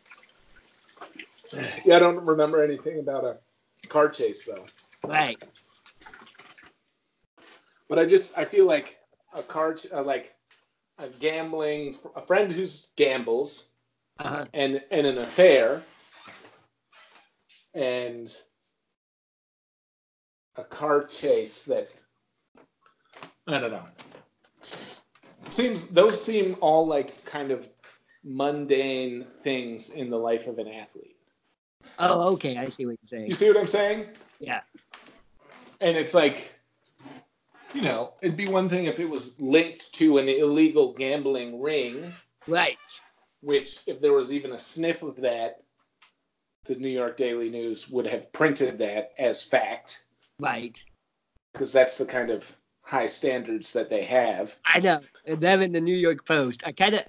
Yeah, 1.85 1.97
I 1.97 1.99
don't 1.99 2.25
remember 2.25 2.63
anything 2.63 2.99
about 2.99 3.23
a 3.23 3.37
car 3.89 4.09
chase 4.09 4.45
though. 4.45 4.65
Right. 5.07 5.41
But 7.87 7.99
I 7.99 8.05
just 8.05 8.37
I 8.37 8.45
feel 8.45 8.65
like 8.65 8.99
a 9.33 9.43
car 9.43 9.77
uh, 9.93 10.03
like 10.03 10.35
a 10.97 11.07
gambling 11.19 11.95
a 12.15 12.21
friend 12.21 12.51
who's 12.51 12.91
gambles 12.95 13.71
Uh-huh. 14.19 14.45
and 14.53 14.81
and 14.91 15.05
an 15.07 15.17
affair 15.19 15.81
and 17.73 18.33
a 20.55 20.63
car 20.63 21.03
chase 21.03 21.65
that 21.65 21.93
I 23.47 23.59
don't 23.59 23.71
know. 23.71 23.85
Seems 25.49 25.89
those 25.89 26.23
seem 26.23 26.55
all 26.61 26.87
like 26.87 27.23
kind 27.25 27.51
of 27.51 27.69
mundane 28.23 29.27
things 29.43 29.91
in 29.91 30.09
the 30.09 30.17
life 30.17 30.47
of 30.47 30.57
an 30.57 30.67
athlete. 30.67 31.15
Oh, 31.99 32.33
okay. 32.33 32.57
I 32.57 32.69
see 32.69 32.85
what 32.87 32.97
you're 33.01 33.07
saying. 33.07 33.27
You 33.27 33.35
see 33.35 33.47
what 33.47 33.57
I'm 33.57 33.67
saying? 33.67 34.07
Yeah. 34.39 34.61
And 35.81 35.95
it's 35.95 36.13
like 36.15 36.51
you 37.75 37.81
know, 37.81 38.13
it'd 38.21 38.37
be 38.37 38.47
one 38.47 38.69
thing 38.69 38.85
if 38.85 38.99
it 39.01 39.09
was 39.09 39.39
linked 39.41 39.93
to 39.95 40.17
an 40.17 40.29
illegal 40.29 40.93
gambling 40.93 41.61
ring 41.61 42.11
Right. 42.47 42.77
which 43.41 43.79
if 43.85 43.99
there 43.99 44.13
was 44.13 44.31
even 44.31 44.53
a 44.53 44.59
sniff 44.59 45.03
of 45.03 45.17
that, 45.17 45.61
the 46.65 46.75
New 46.75 46.89
York 46.89 47.17
Daily 47.17 47.49
News 47.49 47.89
would 47.89 48.07
have 48.07 48.31
printed 48.31 48.77
that 48.77 49.11
as 49.19 49.43
fact 49.43 50.05
Right. 50.39 50.81
because 51.53 51.73
that's 51.73 51.97
the 51.97 52.05
kind 52.05 52.29
of 52.29 52.55
high 52.81 53.07
standards 53.07 53.73
that 53.73 53.89
they 53.89 54.03
have. 54.03 54.57
I 54.65 54.79
know. 54.79 55.01
And 55.25 55.41
then 55.41 55.61
in 55.61 55.71
the 55.73 55.81
New 55.81 55.95
York 55.95 56.25
Post, 56.25 56.63
I 56.65 56.71
kind 56.71 56.95
of 56.95 57.03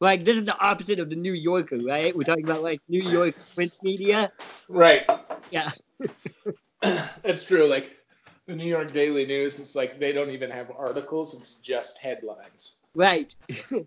like 0.00 0.24
this 0.24 0.36
is 0.36 0.44
the 0.44 0.58
opposite 0.58 1.00
of 1.00 1.08
the 1.08 1.16
New 1.16 1.32
Yorker, 1.32 1.78
right? 1.78 2.14
We're 2.14 2.24
talking 2.24 2.44
about 2.44 2.62
like 2.62 2.80
New 2.88 3.02
York 3.02 3.36
print 3.54 3.72
media. 3.82 4.30
Right. 4.68 5.08
Yeah. 5.50 5.70
That's 7.22 7.46
true. 7.46 7.66
Like 7.66 7.96
the 8.48 8.54
New 8.54 8.66
York 8.66 8.92
Daily 8.92 9.24
News, 9.24 9.58
it's 9.58 9.74
like 9.74 9.98
they 9.98 10.12
don't 10.12 10.30
even 10.30 10.50
have 10.50 10.70
articles, 10.76 11.34
it's 11.40 11.54
just 11.54 11.98
headlines. 11.98 12.82
Right. 12.94 13.34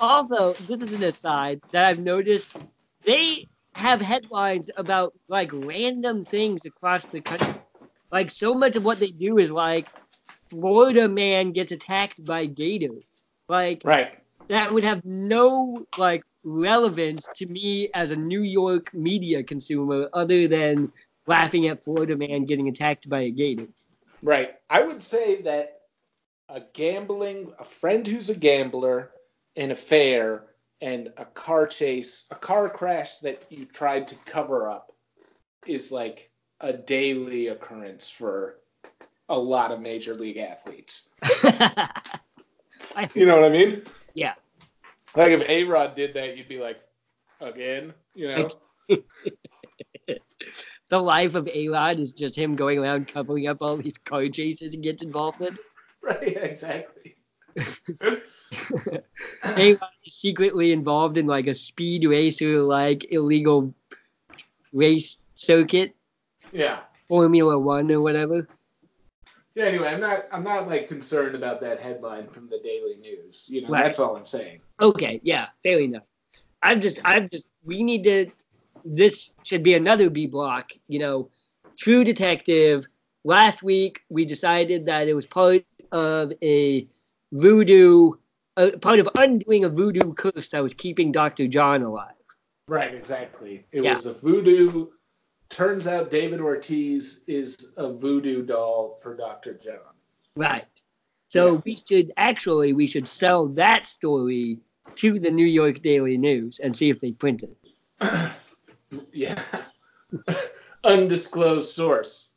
also, 0.00 0.54
this 0.54 0.82
is 0.82 0.92
an 0.92 1.04
aside 1.04 1.60
that 1.72 1.86
I've 1.86 2.00
noticed. 2.00 2.56
They 3.04 3.46
have 3.74 4.00
headlines 4.00 4.70
about 4.76 5.12
like 5.28 5.50
random 5.52 6.24
things 6.24 6.64
across 6.64 7.04
the 7.06 7.20
country. 7.20 7.54
Like 8.10 8.30
so 8.30 8.54
much 8.54 8.76
of 8.76 8.84
what 8.84 8.98
they 8.98 9.10
do 9.10 9.38
is 9.38 9.50
like 9.50 9.88
Florida 10.50 11.08
man 11.08 11.52
gets 11.52 11.72
attacked 11.72 12.24
by 12.24 12.46
gator. 12.46 12.94
Like 13.48 13.82
Right. 13.84 14.18
that 14.48 14.72
would 14.72 14.84
have 14.84 15.04
no 15.04 15.84
like 15.98 16.22
relevance 16.44 17.28
to 17.36 17.46
me 17.46 17.88
as 17.94 18.10
a 18.10 18.16
New 18.16 18.42
York 18.42 18.92
media 18.94 19.42
consumer 19.42 20.08
other 20.12 20.46
than 20.48 20.90
laughing 21.26 21.66
at 21.68 21.84
Florida 21.84 22.16
man 22.16 22.44
getting 22.44 22.68
attacked 22.68 23.08
by 23.08 23.20
a 23.22 23.30
gator. 23.30 23.66
Right. 24.22 24.54
I 24.70 24.82
would 24.82 25.02
say 25.02 25.42
that 25.42 25.80
a 26.48 26.62
gambling, 26.72 27.52
a 27.58 27.64
friend 27.64 28.06
who's 28.06 28.30
a 28.30 28.36
gambler, 28.36 29.10
an 29.56 29.70
affair, 29.70 30.44
and 30.80 31.12
a 31.16 31.24
car 31.24 31.66
chase, 31.66 32.26
a 32.30 32.34
car 32.34 32.68
crash 32.68 33.18
that 33.18 33.44
you 33.50 33.64
tried 33.64 34.06
to 34.08 34.14
cover 34.26 34.70
up 34.70 34.92
is 35.66 35.90
like 35.90 36.30
a 36.60 36.72
daily 36.72 37.48
occurrence 37.48 38.08
for 38.08 38.58
a 39.28 39.38
lot 39.38 39.72
of 39.72 39.80
major 39.80 40.14
league 40.14 40.36
athletes. 40.36 41.10
You 43.14 43.26
know 43.26 43.40
what 43.40 43.50
I 43.50 43.52
mean? 43.52 43.82
Yeah. 44.14 44.34
Like 45.16 45.32
if 45.32 45.48
A 45.48 45.64
Rod 45.64 45.94
did 45.94 46.14
that, 46.14 46.36
you'd 46.36 46.48
be 46.48 46.58
like, 46.58 46.80
again, 47.40 47.92
you 48.14 48.32
know? 48.32 48.48
the 50.88 51.00
life 51.00 51.34
of 51.34 51.48
A-Rod 51.48 51.98
is 52.00 52.12
just 52.12 52.36
him 52.36 52.54
going 52.54 52.78
around 52.78 53.08
covering 53.08 53.48
up 53.48 53.58
all 53.60 53.76
these 53.76 53.96
car 53.98 54.28
chases 54.28 54.72
he 54.72 54.78
gets 54.78 55.02
involved 55.02 55.40
in. 55.42 55.56
right, 56.02 56.36
exactly. 56.36 57.16
A-Rod 59.56 59.90
is 60.06 60.14
secretly 60.14 60.72
involved 60.72 61.18
in 61.18 61.26
like 61.26 61.46
a 61.46 61.54
speed 61.54 62.04
race 62.04 62.40
racer 62.40 62.60
like 62.60 63.12
illegal 63.12 63.74
race 64.72 65.24
circuit, 65.34 65.94
Yeah. 66.52 66.80
Formula 67.08 67.58
One 67.58 67.90
or 67.92 68.00
whatever. 68.00 68.48
Yeah, 69.54 69.66
anyway, 69.66 69.88
I'm 69.88 70.00
not 70.00 70.26
I'm 70.32 70.42
not 70.42 70.66
like 70.66 70.88
concerned 70.88 71.34
about 71.36 71.60
that 71.60 71.80
headline 71.80 72.28
from 72.28 72.48
the 72.48 72.58
Daily 72.58 72.96
News. 72.96 73.48
You 73.48 73.62
know, 73.62 73.68
Right. 73.68 73.84
that's 73.84 74.00
all 74.00 74.16
I'm 74.16 74.24
saying. 74.24 74.60
Okay, 74.80 75.20
yeah, 75.22 75.46
fair 75.62 75.80
enough. 75.80 76.02
I'm 76.62 76.80
just, 76.80 76.98
I'm 77.04 77.28
just, 77.28 77.48
we 77.62 77.82
need 77.82 78.04
to, 78.04 78.26
this 78.84 79.32
should 79.42 79.62
be 79.62 79.74
another 79.74 80.10
B 80.10 80.26
block, 80.26 80.72
you 80.88 80.98
know, 80.98 81.30
True 81.78 82.04
Detective. 82.04 82.86
Last 83.24 83.62
week, 83.62 84.02
we 84.10 84.24
decided 84.24 84.86
that 84.86 85.08
it 85.08 85.14
was 85.14 85.26
part 85.26 85.64
of 85.92 86.32
a 86.42 86.86
voodoo, 87.32 88.12
uh, 88.56 88.70
part 88.80 89.00
of 89.00 89.08
undoing 89.16 89.64
a 89.64 89.68
voodoo 89.68 90.12
curse 90.12 90.48
that 90.48 90.62
was 90.62 90.74
keeping 90.74 91.10
Dr. 91.10 91.46
John 91.48 91.82
alive. 91.82 92.10
Right, 92.68 92.94
exactly. 92.94 93.66
It 93.72 93.82
Yeah. 93.82 93.94
was 93.94 94.06
a 94.06 94.12
voodoo. 94.12 94.88
Turns 95.48 95.86
out 95.86 96.10
David 96.10 96.40
Ortiz 96.40 97.22
is 97.26 97.74
a 97.76 97.92
voodoo 97.92 98.42
doll 98.42 98.98
for 99.02 99.16
Dr. 99.16 99.54
John. 99.54 99.94
Right. 100.36 100.64
So 101.28 101.54
Yeah. 101.54 101.60
we 101.64 101.76
should 101.76 102.12
actually, 102.16 102.72
we 102.72 102.86
should 102.86 103.08
sell 103.08 103.48
that 103.48 103.86
story 103.86 104.58
to 104.96 105.18
the 105.18 105.30
New 105.30 105.46
York 105.46 105.82
Daily 105.82 106.16
News 106.16 106.58
and 106.60 106.76
see 106.76 106.90
if 106.90 107.00
they 107.00 107.12
print 107.12 107.42
it. 107.42 107.56
Yeah. 109.12 109.40
Undisclosed 110.84 111.70
source. 111.70 112.32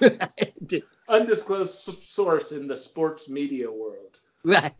Undisclosed 1.08 1.74
source 2.02 2.52
in 2.52 2.68
the 2.68 2.76
sports 2.76 3.28
media 3.28 3.70
world. 3.70 4.20
Right. 4.44 4.72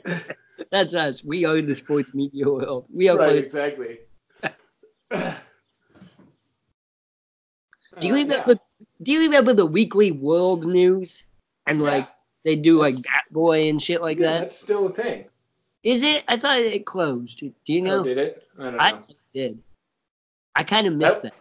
That's 0.70 0.94
us. 0.94 1.24
We 1.24 1.44
own 1.46 1.66
the 1.66 1.74
sports 1.76 2.14
media 2.14 2.46
world. 2.48 2.86
We 2.92 3.08
are 3.08 3.18
Right, 3.18 3.36
exactly. 3.36 3.98
Do 5.12 5.18
you 8.06 8.14
Uh, 8.14 8.16
remember? 8.16 8.54
Do 9.02 9.12
you 9.12 9.20
remember 9.20 9.52
the 9.52 9.66
weekly 9.66 10.10
world 10.12 10.64
news? 10.64 11.26
And 11.66 11.80
yeah. 11.80 11.84
like 11.84 12.08
they 12.44 12.56
do 12.56 12.78
like 12.78 12.94
Bat 12.94 13.24
Boy 13.30 13.68
and 13.68 13.80
shit 13.82 14.00
like 14.00 14.18
Yeah, 14.18 14.32
that. 14.32 14.40
That's 14.40 14.58
still 14.58 14.86
a 14.86 14.90
thing. 14.92 15.26
Is 15.82 16.02
it? 16.02 16.24
I 16.28 16.36
thought 16.38 16.58
it 16.58 16.86
closed. 16.86 17.40
Do 17.40 17.52
you 17.66 17.82
Oh, 17.82 17.84
know? 17.84 18.04
did 18.04 18.16
it? 18.18 18.42
I 18.58 18.62
don't 18.62 18.72
know. 18.72 18.78
I 18.80 18.90
it 18.98 19.14
did. 19.34 19.62
I 20.56 20.64
kind 20.64 20.86
of 20.86 20.94
missed 20.96 21.22
That- 21.22 21.34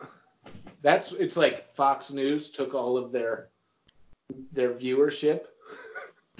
That's 0.82 1.14
it's 1.14 1.38
like 1.38 1.64
Fox 1.64 2.12
News 2.12 2.50
took 2.52 2.74
all 2.74 2.98
of 2.98 3.12
their 3.12 3.50
their 4.52 4.72
viewership. 4.74 5.46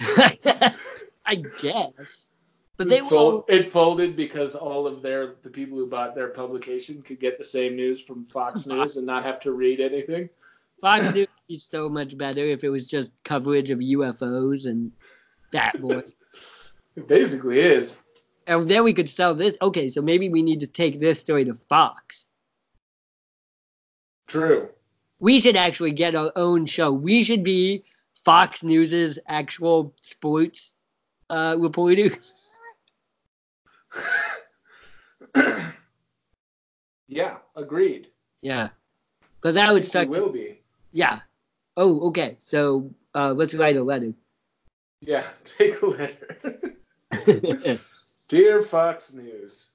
I 1.26 1.36
guess. 1.62 2.30
But 2.76 2.88
they 2.88 2.98
it, 2.98 3.04
fold- 3.04 3.44
it 3.48 3.70
folded 3.70 4.16
because 4.16 4.54
all 4.56 4.86
of 4.86 5.00
their 5.00 5.34
the 5.42 5.50
people 5.50 5.78
who 5.78 5.86
bought 5.86 6.14
their 6.14 6.28
publication 6.28 7.02
could 7.02 7.20
get 7.20 7.38
the 7.38 7.44
same 7.44 7.76
news 7.76 8.02
from 8.02 8.24
Fox 8.24 8.66
News 8.70 8.96
and 8.96 9.06
not 9.06 9.24
have 9.24 9.40
to 9.40 9.52
read 9.52 9.80
anything. 9.80 10.28
Fox 10.80 11.04
News 11.14 11.28
would 11.28 11.48
be 11.48 11.58
so 11.58 11.88
much 11.88 12.18
better 12.18 12.42
if 12.44 12.64
it 12.64 12.70
was 12.70 12.86
just 12.88 13.12
coverage 13.24 13.70
of 13.70 13.78
UFOs 13.78 14.66
and 14.66 14.90
that 15.52 15.80
Boy. 15.80 16.02
It 16.96 17.06
basically 17.08 17.60
is. 17.60 18.00
and 18.48 18.68
then 18.68 18.82
we 18.84 18.92
could 18.92 19.08
sell 19.08 19.34
this. 19.34 19.56
Okay, 19.62 19.88
so 19.88 20.02
maybe 20.02 20.28
we 20.28 20.42
need 20.42 20.60
to 20.60 20.66
take 20.66 20.98
this 21.00 21.20
story 21.20 21.44
to 21.44 21.54
Fox. 21.54 22.26
True. 24.26 24.68
we 25.20 25.40
should 25.40 25.56
actually 25.56 25.92
get 25.92 26.14
our 26.14 26.32
own 26.36 26.66
show. 26.66 26.92
We 26.92 27.22
should 27.22 27.44
be 27.44 27.82
Fox 28.14 28.62
News's 28.62 29.18
actual 29.26 29.92
sports 30.00 30.74
uh, 31.30 31.56
reporter. 31.58 32.10
yeah, 37.06 37.38
agreed. 37.56 38.08
yeah, 38.42 38.68
but 39.40 39.54
that 39.54 39.72
would 39.72 39.82
We 39.82 39.88
suck. 39.88 40.08
will 40.08 40.30
be. 40.30 40.60
Yeah. 40.92 41.20
Oh, 41.76 42.00
okay. 42.08 42.36
So 42.40 42.90
uh, 43.14 43.32
let's 43.36 43.54
write 43.54 43.76
a 43.76 43.82
letter. 43.82 44.12
Yeah, 45.00 45.26
take 45.44 45.80
a 45.82 45.86
letter. 45.86 46.74
Dear 48.28 48.62
Fox 48.62 49.12
News. 49.12 49.70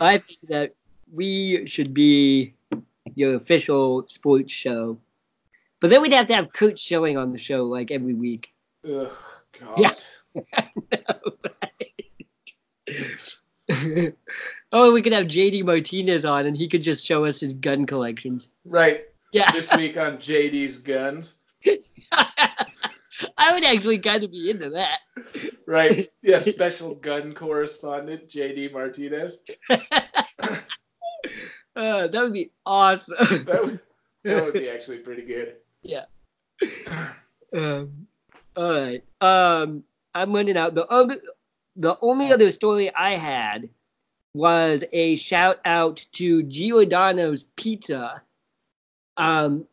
I 0.00 0.18
think 0.18 0.40
that 0.48 0.74
we 1.12 1.66
should 1.66 1.94
be 1.94 2.54
your 3.14 3.34
official 3.34 4.06
sports 4.08 4.52
show, 4.52 4.98
but 5.80 5.90
then 5.90 6.02
we'd 6.02 6.12
have 6.12 6.26
to 6.28 6.34
have 6.34 6.52
Curt 6.52 6.78
Schilling 6.78 7.16
on 7.16 7.32
the 7.32 7.38
show 7.38 7.64
like 7.64 7.90
every 7.90 8.14
week. 8.14 8.52
Ugh, 8.88 9.10
God. 9.60 9.78
Yeah. 9.78 9.90
oh, 14.72 14.92
we 14.92 15.02
could 15.02 15.12
have 15.12 15.26
JD 15.26 15.64
Martinez 15.64 16.24
on, 16.24 16.46
and 16.46 16.56
he 16.56 16.68
could 16.68 16.82
just 16.82 17.04
show 17.06 17.24
us 17.24 17.40
his 17.40 17.54
gun 17.54 17.86
collections. 17.86 18.48
Right. 18.64 19.04
Yeah, 19.32 19.50
This 19.50 19.74
week 19.76 19.96
on 19.96 20.18
JD's 20.18 20.78
Guns. 20.78 21.40
I 23.36 23.52
would 23.52 23.64
actually 23.64 23.98
kind 23.98 24.22
of 24.22 24.30
be 24.30 24.50
into 24.50 24.70
that. 24.70 25.00
Right. 25.66 26.08
Yeah, 26.22 26.38
special 26.38 26.94
gun 26.94 27.34
correspondent 27.34 28.28
JD 28.28 28.72
Martinez. 28.72 29.44
Uh, 31.76 32.06
that 32.06 32.22
would 32.22 32.32
be 32.32 32.50
awesome. 32.64 33.16
That 33.44 33.64
would, 33.64 33.80
that 34.24 34.44
would 34.44 34.52
be 34.54 34.68
actually 34.74 34.98
pretty 34.98 35.22
good. 35.22 35.56
Yeah. 35.82 36.04
Um, 37.56 38.08
all 38.56 38.72
right. 38.72 39.04
Um, 39.20 39.84
I'm 40.12 40.32
running 40.32 40.56
out. 40.56 40.74
The 40.74 40.88
other, 40.88 41.20
the 41.76 41.96
only 42.02 42.32
other 42.32 42.50
story 42.50 42.92
I 42.96 43.12
had 43.12 43.70
was 44.34 44.82
a 44.92 45.14
shout 45.14 45.60
out 45.64 46.04
to 46.14 46.42
Giordano's 46.42 47.44
Pizza. 47.56 48.22
Um, 49.16 49.66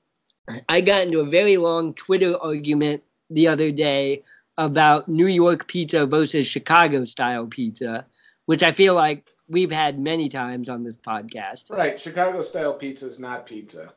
I 0.70 0.82
got 0.82 1.06
into 1.06 1.20
a 1.20 1.26
very 1.26 1.58
long 1.58 1.94
Twitter 1.96 2.36
argument 2.42 3.04
the 3.30 3.48
other 3.48 3.72
day 3.72 4.24
about 4.58 5.08
New 5.08 5.28
York 5.28 5.68
pizza 5.68 6.06
versus 6.06 6.46
Chicago 6.46 7.06
style 7.06 7.48
pizza, 7.48 8.06
which 8.46 8.62
I 8.62 8.72
feel 8.72 8.94
like 8.94 9.26
we've 9.52 9.72
had 9.72 10.00
many 10.00 10.30
times 10.30 10.70
on 10.70 10.84
this 10.84 10.98
podcast. 10.98 11.70
Right. 11.70 12.00
Chicago 12.00 12.42
style 12.42 12.74
pizza 12.74 13.08
is 13.08 13.20
not 13.20 13.46
pizza. 13.46 13.94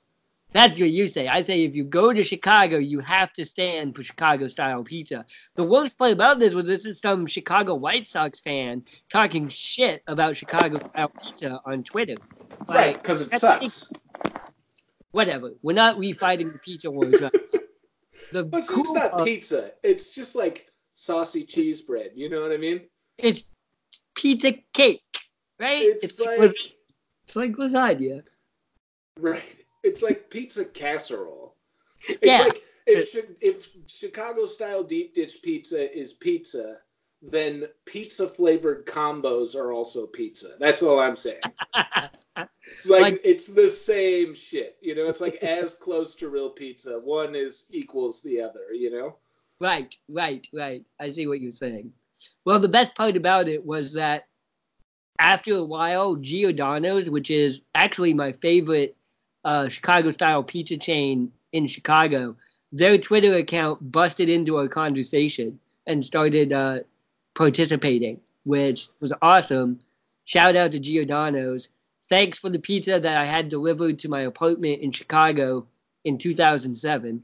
That's 0.52 0.78
what 0.78 0.90
you 0.90 1.08
say. 1.08 1.26
I 1.26 1.40
say 1.40 1.64
if 1.64 1.74
you 1.74 1.84
go 1.84 2.12
to 2.12 2.22
Chicago, 2.22 2.78
you 2.78 3.00
have 3.00 3.32
to 3.32 3.44
stand 3.44 3.96
for 3.96 4.04
Chicago 4.04 4.46
style 4.46 4.84
pizza. 4.84 5.24
The 5.56 5.64
worst 5.64 5.98
part 5.98 6.12
about 6.12 6.38
this 6.38 6.54
was 6.54 6.66
this 6.66 6.86
is 6.86 7.00
some 7.00 7.26
Chicago 7.26 7.74
White 7.74 8.06
Sox 8.06 8.38
fan 8.38 8.84
talking 9.08 9.48
shit 9.48 10.02
about 10.06 10.36
Chicago 10.36 10.78
style 10.78 11.10
pizza 11.22 11.60
on 11.64 11.82
Twitter. 11.82 12.16
Right. 12.68 13.00
Because 13.00 13.32
it 13.32 13.40
sucks. 13.40 13.90
Whatever. 15.10 15.52
We're 15.62 15.72
not 15.72 15.96
refighting 15.96 16.52
the 16.52 16.58
pizza 16.58 16.90
wars. 16.90 17.20
right. 17.20 17.32
The 18.32 18.48
it's 18.52 18.70
cool 18.70 18.94
not 18.94 19.24
pizza. 19.24 19.72
It's 19.82 20.12
just 20.12 20.34
like 20.34 20.68
saucy 20.94 21.44
cheese 21.44 21.82
bread. 21.82 22.10
You 22.14 22.28
know 22.28 22.42
what 22.42 22.52
I 22.52 22.56
mean? 22.56 22.82
it's 23.18 23.52
pizza 24.14 24.52
cake, 24.72 25.02
right? 25.58 25.96
It's 26.02 26.18
like- 26.20 26.38
las- 26.38 26.76
it's 27.24 27.36
like 27.36 27.52
lasagna. 27.52 28.22
Right. 29.18 29.42
It's 29.82 30.02
like 30.02 30.30
pizza 30.30 30.64
casserole. 30.64 31.54
It's 32.08 32.18
Yeah. 32.22 32.42
like 32.42 32.62
if 32.86 33.12
Chi- 33.12 33.34
if 33.40 33.68
Chicago 33.86 34.46
style 34.46 34.82
deep 34.82 35.14
dish 35.14 35.40
pizza 35.40 35.96
is 35.96 36.12
pizza, 36.14 36.80
then 37.22 37.66
pizza 37.86 38.28
flavored 38.28 38.84
combos 38.86 39.54
are 39.54 39.72
also 39.72 40.06
pizza. 40.06 40.56
That's 40.58 40.82
all 40.82 40.98
I'm 41.00 41.16
saying. 41.16 41.40
It's 42.66 42.88
like, 42.90 43.02
Like- 43.02 43.20
it's 43.24 43.46
the 43.46 43.68
same 43.70 44.34
shit. 44.34 44.76
You 44.82 44.94
know, 44.94 45.06
it's 45.06 45.20
like 45.20 45.36
as 45.36 45.74
close 45.74 46.14
to 46.16 46.28
real 46.28 46.50
pizza. 46.50 46.98
One 46.98 47.34
is 47.34 47.66
equals 47.70 48.20
the 48.22 48.40
other, 48.42 48.72
you 48.72 48.90
know? 48.90 49.16
Right, 49.60 49.96
right, 50.08 50.46
right. 50.52 50.84
I 50.98 51.10
see 51.10 51.26
what 51.26 51.40
you're 51.40 51.52
saying. 51.52 51.92
Well, 52.44 52.58
the 52.58 52.68
best 52.68 52.94
part 52.94 53.16
about 53.16 53.48
it 53.48 53.64
was 53.64 53.92
that 53.94 54.24
after 55.18 55.54
a 55.54 55.64
while, 55.64 56.16
Giordano's, 56.16 57.10
which 57.10 57.30
is 57.30 57.62
actually 57.74 58.14
my 58.14 58.32
favorite 58.32 58.96
uh, 59.44 59.68
Chicago 59.68 60.10
style 60.10 60.42
pizza 60.42 60.76
chain 60.76 61.32
in 61.52 61.66
Chicago, 61.66 62.36
their 62.72 62.98
Twitter 62.98 63.34
account 63.34 63.92
busted 63.92 64.28
into 64.28 64.56
our 64.56 64.68
conversation 64.68 65.58
and 65.86 66.04
started 66.04 66.52
uh, 66.52 66.80
participating, 67.34 68.20
which 68.44 68.88
was 69.00 69.12
awesome. 69.22 69.80
Shout 70.24 70.56
out 70.56 70.72
to 70.72 70.80
Giordano's. 70.80 71.68
Thanks 72.08 72.38
for 72.38 72.50
the 72.50 72.58
pizza 72.58 72.98
that 72.98 73.16
I 73.16 73.24
had 73.24 73.48
delivered 73.48 73.98
to 74.00 74.08
my 74.08 74.22
apartment 74.22 74.80
in 74.82 74.92
Chicago 74.92 75.66
in 76.04 76.18
2007 76.18 77.22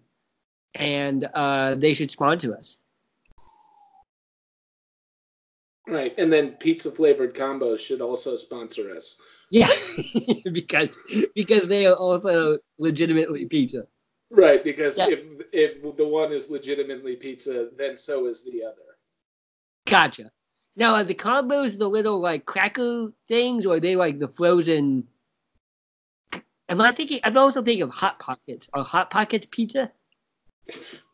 and 0.75 1.29
uh, 1.35 1.75
they 1.75 1.95
should 1.95 2.11
sponsor 2.11 2.57
us. 2.57 2.79
Right. 5.91 6.15
And 6.19 6.33
then 6.33 6.53
pizza 6.53 6.91
flavored 6.91 7.35
combos 7.35 7.81
should 7.81 8.01
also 8.01 8.37
sponsor 8.37 8.95
us. 8.95 9.21
Yeah, 9.51 9.69
because 10.53 10.97
because 11.35 11.67
they 11.67 11.85
are 11.87 11.97
also 11.97 12.59
legitimately 12.79 13.47
pizza. 13.47 13.87
Right, 14.31 14.63
because 14.63 14.97
Yeah. 14.97 15.09
if 15.09 15.21
if 15.53 15.97
the 15.97 16.07
one 16.07 16.33
is 16.33 16.49
legitimately 16.51 17.17
pizza, 17.17 17.71
then 17.77 17.97
so 17.97 18.27
is 18.27 18.45
the 18.45 18.63
other. 18.63 18.77
Gotcha. 19.87 20.31
Now, 20.77 20.95
are 20.95 21.03
the 21.03 21.15
combos 21.15 21.77
the 21.77 21.89
little 21.89 22.21
like 22.21 22.45
cracker 22.45 23.09
things, 23.27 23.67
or 23.67 23.75
are 23.75 23.81
they 23.81 23.97
like 23.97 24.21
the 24.21 24.29
frozen? 24.29 25.09
Am 26.69 26.81
I 26.81 26.93
thinking? 26.93 27.19
I'm 27.25 27.37
also 27.37 27.61
thinking 27.63 27.83
of 27.83 27.91
hot 27.91 28.21
pockets. 28.21 28.69
Are 28.73 28.85
hot 28.85 29.11
pockets 29.11 29.49
pizza? 29.51 29.91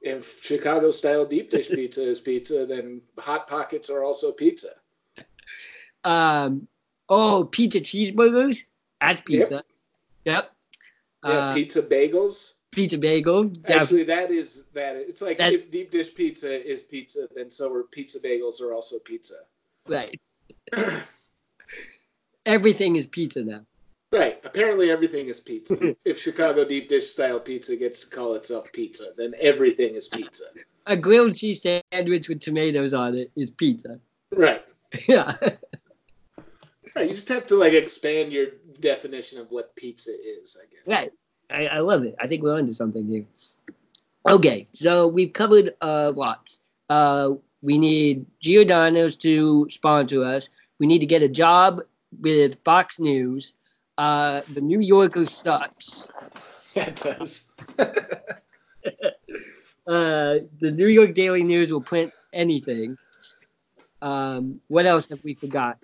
If 0.02 0.42
Chicago 0.42 0.90
style 0.90 1.24
deep 1.26 1.50
dish 1.50 1.68
pizza 1.68 2.02
is 2.08 2.20
pizza, 2.20 2.66
then 2.66 3.02
hot 3.18 3.46
pockets 3.48 3.90
are 3.90 4.04
also 4.04 4.32
pizza. 4.32 4.70
Um. 6.04 6.68
Oh, 7.08 7.48
pizza 7.50 7.80
cheeseburgers. 7.80 8.62
That's 9.00 9.20
pizza. 9.22 9.62
Yep. 10.24 10.50
Yeah, 11.24 11.30
Uh, 11.30 11.54
pizza 11.54 11.82
bagels. 11.82 12.54
pizza 12.72 12.98
bagels. 12.98 13.58
Actually, 13.70 14.04
that 14.04 14.30
is 14.30 14.64
that. 14.74 14.96
It's 14.96 15.22
like 15.22 15.38
That- 15.38 15.52
if 15.52 15.70
deep 15.70 15.90
dish 15.90 16.14
pizza 16.14 16.64
is 16.68 16.82
pizza, 16.82 17.28
then 17.34 17.50
so 17.50 17.72
are 17.72 17.84
pizza 17.84 18.18
bagels 18.20 18.60
are 18.60 18.74
also 18.74 18.98
pizza. 18.98 19.34
right. 19.88 20.20
Everything 22.46 22.96
is 22.96 23.06
pizza 23.06 23.44
now. 23.44 23.66
Right. 24.12 24.40
Apparently, 24.44 24.90
everything 24.90 25.26
is 25.26 25.40
pizza. 25.40 25.96
if 26.04 26.18
Chicago 26.20 26.64
deep 26.64 26.88
dish 26.88 27.10
style 27.10 27.40
pizza 27.40 27.76
gets 27.76 28.02
to 28.02 28.10
call 28.10 28.34
itself 28.34 28.72
pizza, 28.72 29.06
then 29.16 29.34
everything 29.40 29.94
is 29.94 30.08
pizza. 30.08 30.44
A 30.86 30.96
grilled 30.96 31.34
cheese 31.34 31.62
sandwich 31.62 32.28
with 32.28 32.40
tomatoes 32.40 32.94
on 32.94 33.16
it 33.16 33.30
is 33.36 33.50
pizza. 33.50 34.00
Right. 34.30 34.64
Yeah. 35.08 35.32
Right. 36.94 37.08
You 37.08 37.14
just 37.14 37.28
have 37.28 37.46
to 37.48 37.56
like 37.56 37.74
expand 37.74 38.32
your 38.32 38.46
definition 38.80 39.38
of 39.38 39.50
what 39.50 39.74
pizza 39.76 40.12
is. 40.12 40.56
I 40.58 40.64
guess. 40.70 41.00
Right. 41.00 41.10
I, 41.50 41.76
I 41.76 41.80
love 41.80 42.04
it. 42.04 42.14
I 42.18 42.26
think 42.26 42.42
we're 42.42 42.56
onto 42.56 42.72
something 42.72 43.06
here. 43.06 43.26
Okay, 44.28 44.66
so 44.72 45.06
we've 45.06 45.32
covered 45.32 45.74
uh 45.82 46.12
lot. 46.14 46.48
Uh 46.88 47.34
we 47.62 47.78
need 47.78 48.24
Giordano's 48.40 49.16
to 49.16 49.68
sponsor 49.68 50.24
us. 50.24 50.48
We 50.78 50.86
need 50.86 51.00
to 51.00 51.06
get 51.06 51.22
a 51.22 51.28
job 51.28 51.80
with 52.20 52.56
Fox 52.64 52.98
News. 52.98 53.52
Uh 53.98 54.42
the 54.52 54.60
New 54.60 54.80
Yorker 54.80 55.26
sucks. 55.26 56.10
Yeah, 56.74 56.86
it 56.88 56.96
does. 56.96 57.52
Uh 59.88 60.38
the 60.58 60.72
New 60.72 60.88
York 60.88 61.14
Daily 61.14 61.44
News 61.44 61.72
will 61.72 61.80
print 61.80 62.12
anything. 62.32 62.98
Um 64.02 64.60
what 64.66 64.84
else 64.84 65.08
have 65.08 65.22
we 65.22 65.34
forgot? 65.34 65.78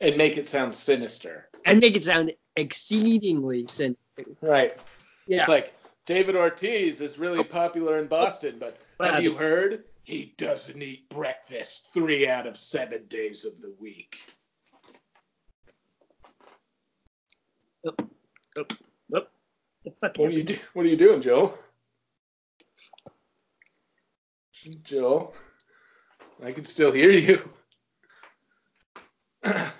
And 0.00 0.16
make 0.16 0.38
it 0.38 0.46
sound 0.46 0.74
sinister. 0.76 1.48
And 1.64 1.80
make 1.80 1.96
it 1.96 2.04
sound 2.04 2.32
exceedingly 2.54 3.66
sinister. 3.66 3.98
Right. 4.40 4.78
Yeah. 5.26 5.38
It's 5.38 5.48
like 5.48 5.74
David 6.06 6.36
Ortiz 6.36 7.00
is 7.00 7.18
really 7.18 7.42
popular 7.44 7.98
in 7.98 8.06
Boston, 8.06 8.56
but 8.60 8.78
have 9.00 9.22
you 9.22 9.34
heard? 9.34 9.84
He 10.04 10.32
doesn't 10.38 10.80
eat 10.80 11.08
breakfast 11.10 11.88
three 11.92 12.26
out 12.26 12.46
of 12.46 12.56
seven 12.56 13.04
days 13.08 13.44
of 13.44 13.60
the 13.60 13.74
week. 13.78 14.18
The 17.82 17.94
fuck 20.00 20.18
What 20.18 20.28
are 20.28 20.30
you 20.30 20.42
do? 20.42 20.56
What 20.74 20.86
are 20.86 20.88
you 20.88 20.96
doing, 20.96 21.20
Joel? 21.20 21.56
Joel, 24.82 25.34
I 26.44 26.52
can 26.52 26.64
still 26.64 26.92
hear 26.92 27.10
you. 27.10 27.48
uh, 29.44 29.70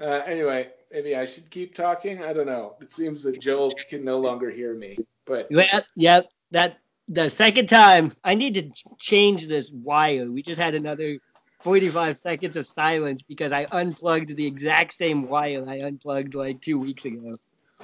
anyway, 0.00 0.68
maybe 0.90 1.16
I 1.16 1.24
should 1.24 1.48
keep 1.50 1.74
talking. 1.74 2.22
I 2.22 2.32
don't 2.32 2.46
know. 2.46 2.74
It 2.80 2.92
seems 2.92 3.22
that 3.22 3.40
Joel 3.40 3.72
can 3.88 4.04
no 4.04 4.18
longer 4.18 4.50
hear 4.50 4.74
me. 4.74 4.98
But 5.24 5.46
yeah, 5.50 5.80
yep. 5.94 6.26
That 6.50 6.78
the 7.08 7.30
second 7.30 7.68
time 7.68 8.12
I 8.24 8.34
need 8.34 8.54
to 8.54 8.96
change 8.98 9.46
this 9.46 9.72
wire. 9.72 10.30
We 10.30 10.42
just 10.42 10.60
had 10.60 10.74
another 10.74 11.16
45 11.66 12.16
seconds 12.16 12.56
of 12.56 12.64
silence 12.64 13.24
because 13.24 13.50
I 13.50 13.66
unplugged 13.72 14.36
the 14.36 14.46
exact 14.46 14.92
same 14.92 15.26
wire 15.26 15.64
I 15.68 15.80
unplugged 15.80 16.36
like 16.36 16.60
two 16.60 16.78
weeks 16.78 17.04
ago. 17.04 17.34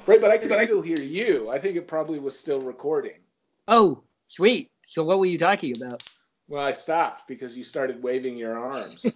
right, 0.07 0.21
but 0.21 0.31
I 0.31 0.39
can 0.39 0.55
still 0.55 0.81
hear 0.81 1.01
you. 1.01 1.51
I 1.51 1.59
think 1.59 1.75
it 1.75 1.89
probably 1.89 2.21
was 2.21 2.39
still 2.39 2.61
recording. 2.61 3.19
Oh, 3.67 4.05
sweet. 4.29 4.71
So 4.87 5.03
what 5.03 5.19
were 5.19 5.27
you 5.27 5.37
talking 5.37 5.75
about? 5.77 6.09
Well, 6.47 6.65
I 6.65 6.71
stopped 6.71 7.27
because 7.27 7.59
you 7.59 7.65
started 7.65 8.01
waving 8.01 8.37
your 8.37 8.57
arms. 8.57 9.05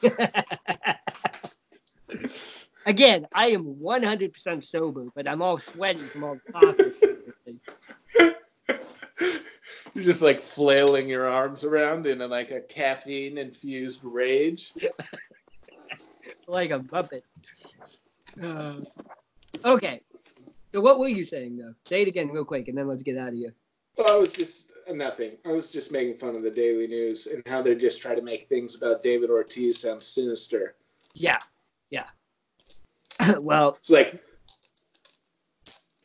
Again, 2.86 3.28
I 3.32 3.50
am 3.50 3.76
100% 3.76 4.64
sober, 4.64 5.04
but 5.14 5.28
I'm 5.28 5.42
all 5.42 5.58
sweaty 5.58 6.00
from 6.00 6.24
all 6.24 6.40
the 6.44 6.52
coffee. 6.52 6.92
You're 9.96 10.04
just 10.12 10.20
like 10.20 10.42
flailing 10.42 11.08
your 11.08 11.26
arms 11.26 11.64
around 11.64 12.06
in 12.06 12.20
a, 12.20 12.26
like 12.26 12.50
a 12.50 12.60
caffeine 12.60 13.38
infused 13.38 14.04
rage. 14.04 14.72
like 16.46 16.70
a 16.70 16.80
puppet. 16.80 17.24
Uh, 18.42 18.80
okay. 19.64 20.02
So 20.74 20.82
what 20.82 20.98
were 20.98 21.08
you 21.08 21.24
saying 21.24 21.56
though? 21.56 21.72
Say 21.86 22.02
it 22.02 22.08
again 22.08 22.28
real 22.28 22.44
quick, 22.44 22.68
and 22.68 22.76
then 22.76 22.86
let's 22.86 23.02
get 23.02 23.16
out 23.16 23.28
of 23.28 23.34
here. 23.34 23.54
Well, 23.96 24.12
I 24.12 24.18
was 24.18 24.32
just 24.32 24.70
uh, 24.86 24.92
nothing. 24.92 25.38
I 25.46 25.48
was 25.48 25.70
just 25.70 25.90
making 25.90 26.18
fun 26.18 26.36
of 26.36 26.42
the 26.42 26.50
Daily 26.50 26.86
News 26.86 27.26
and 27.28 27.42
how 27.46 27.62
they 27.62 27.74
just 27.74 28.02
try 28.02 28.14
to 28.14 28.20
make 28.20 28.50
things 28.50 28.76
about 28.76 29.02
David 29.02 29.30
Ortiz 29.30 29.80
sound 29.80 30.02
sinister. 30.02 30.74
Yeah, 31.14 31.38
yeah. 31.88 32.04
well, 33.38 33.76
It's 33.78 33.88
like 33.88 34.22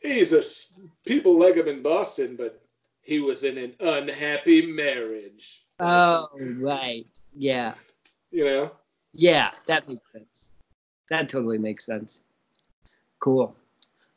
he's 0.00 0.32
a 0.32 0.42
people 1.06 1.38
like 1.38 1.56
him 1.56 1.68
in 1.68 1.82
Boston, 1.82 2.36
but 2.36 2.61
he 3.02 3.20
was 3.20 3.44
in 3.44 3.58
an 3.58 3.74
unhappy 3.80 4.66
marriage. 4.66 5.62
oh 5.80 6.28
right, 6.60 7.06
yeah, 7.36 7.74
You 8.30 8.44
know. 8.44 8.70
yeah. 9.12 9.50
That 9.66 9.88
makes 9.88 10.02
sense. 10.12 10.52
That 11.08 11.28
totally 11.28 11.58
makes 11.58 11.84
sense. 11.84 12.22
Cool. 13.18 13.54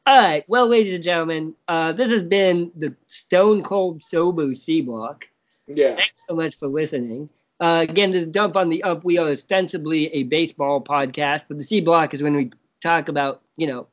All 0.07 0.21
right. 0.21 0.43
Well, 0.47 0.67
ladies 0.67 0.93
and 0.93 1.03
gentlemen, 1.03 1.55
uh, 1.67 1.91
this 1.91 2.09
has 2.11 2.23
been 2.23 2.71
the 2.75 2.95
Stone 3.07 3.63
Cold 3.63 4.01
Sober 4.03 4.53
C 4.53 4.81
Block. 4.81 5.27
Yeah. 5.67 5.95
Thanks 5.95 6.25
so 6.27 6.35
much 6.35 6.55
for 6.55 6.67
listening. 6.67 7.29
Uh, 7.59 7.85
again, 7.87 8.11
this 8.11 8.25
Dump 8.27 8.55
on 8.55 8.69
the 8.69 8.83
Up. 8.83 9.03
We 9.03 9.17
are 9.17 9.29
ostensibly 9.29 10.07
a 10.13 10.23
baseball 10.23 10.81
podcast, 10.81 11.45
but 11.47 11.57
the 11.57 11.63
C 11.63 11.81
Block 11.81 12.13
is 12.13 12.21
when 12.21 12.35
we 12.35 12.51
talk 12.81 13.09
about, 13.09 13.41
you 13.57 13.65
know, 13.67 13.87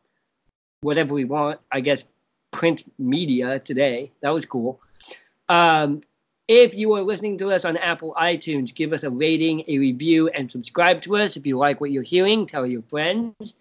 whatever 0.83 1.15
we 1.15 1.25
want. 1.25 1.61
I 1.71 1.81
guess 1.81 2.05
print 2.53 2.85
media 2.99 3.59
today. 3.59 4.13
That 4.21 4.31
was 4.31 4.45
cool. 4.47 4.81
Um, 5.49 6.03
if 6.49 6.75
you 6.75 6.93
are 6.95 7.03
listening 7.03 7.39
to 7.39 7.51
us 7.51 7.65
on 7.65 7.77
Apple 7.79 8.15
iTunes, 8.19 8.75
give 8.75 8.93
us 8.93 9.05
a 9.05 9.11
rating, 9.11 9.65
a 9.69 9.79
review, 9.79 10.29
and 10.29 10.51
subscribe 10.51 11.01
to 11.03 11.17
us. 11.17 11.37
If 11.37 11.47
you 11.47 11.57
like 11.57 11.81
what 11.81 11.91
you're 11.91 12.03
hearing, 12.03 12.47
tell 12.47 12.67
your 12.67 12.83
friends. 12.83 13.55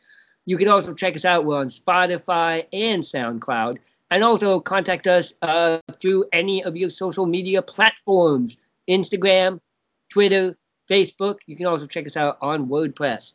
You 0.46 0.58
can 0.58 0.68
also 0.68 0.94
check 0.94 1.16
us 1.16 1.26
out. 1.26 1.46
We're 1.46 1.58
on 1.58 1.68
Spotify 1.68 2.66
and 2.74 3.02
SoundCloud. 3.02 3.78
And 4.10 4.24
also 4.24 4.60
contact 4.60 5.08
us 5.08 5.34
uh, 5.42 5.80
through 6.00 6.26
any 6.34 6.64
of 6.64 6.76
your 6.76 6.90
social 6.90 7.26
media 7.26 7.62
platforms 7.62 8.58
Instagram, 8.90 9.62
Twitter, 10.10 10.58
Facebook. 10.90 11.38
You 11.46 11.56
can 11.56 11.68
also 11.68 11.86
check 11.86 12.06
us 12.06 12.18
out 12.18 12.38
on 12.42 12.68
WordPress. 12.68 13.34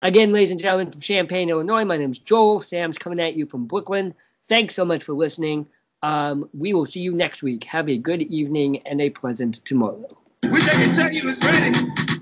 Again, 0.00 0.32
ladies 0.32 0.50
and 0.50 0.58
gentlemen, 0.58 0.90
from 0.90 1.00
Champaign, 1.00 1.50
Illinois, 1.50 1.84
my 1.84 1.96
name 1.96 2.10
is 2.10 2.18
Joel. 2.18 2.60
Sam's 2.60 2.96
coming 2.96 3.20
at 3.20 3.34
you 3.34 3.46
from 3.46 3.66
Brooklyn. 3.66 4.14
Thanks 4.52 4.74
so 4.74 4.84
much 4.84 5.02
for 5.02 5.14
listening. 5.14 5.66
Um, 6.02 6.46
we 6.52 6.74
will 6.74 6.84
see 6.84 7.00
you 7.00 7.14
next 7.14 7.42
week. 7.42 7.64
Have 7.64 7.88
a 7.88 7.96
good 7.96 8.20
evening 8.20 8.86
and 8.86 9.00
a 9.00 9.08
pleasant 9.08 9.64
tomorrow. 9.64 10.06
Wish 10.44 10.68
I 10.68 10.84
could 10.84 10.94
tell 10.94 11.10
you 11.10 11.22
it's 11.30 11.42
ready. 11.42 11.72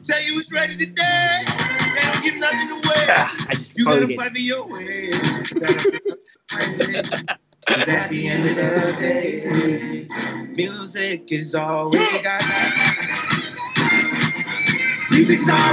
Tell 0.05 0.23
you 0.23 0.39
it's 0.39 0.53
ready 0.53 0.77
today. 0.77 1.39
They 1.45 2.03
don't 2.03 2.23
give 2.23 2.39
nothing 2.39 2.71
away. 2.71 3.07
Ah, 3.09 3.35
I 3.49 3.55
just 3.55 3.77
You 3.77 3.85
gotta 3.85 4.17
fight 4.17 4.31
for 4.31 4.39
your 4.39 4.65
way. 4.65 5.11
Cause 7.67 7.89
at 7.89 8.09
the 8.11 8.29
end 8.29 8.49
of 8.49 8.55
the 8.55 8.95
day, 9.01 10.07
music 10.55 11.33
is 11.33 11.57
all 11.57 11.91
we 11.91 11.99
got. 12.23 12.45
Music's 15.11 15.49
all 15.49 15.69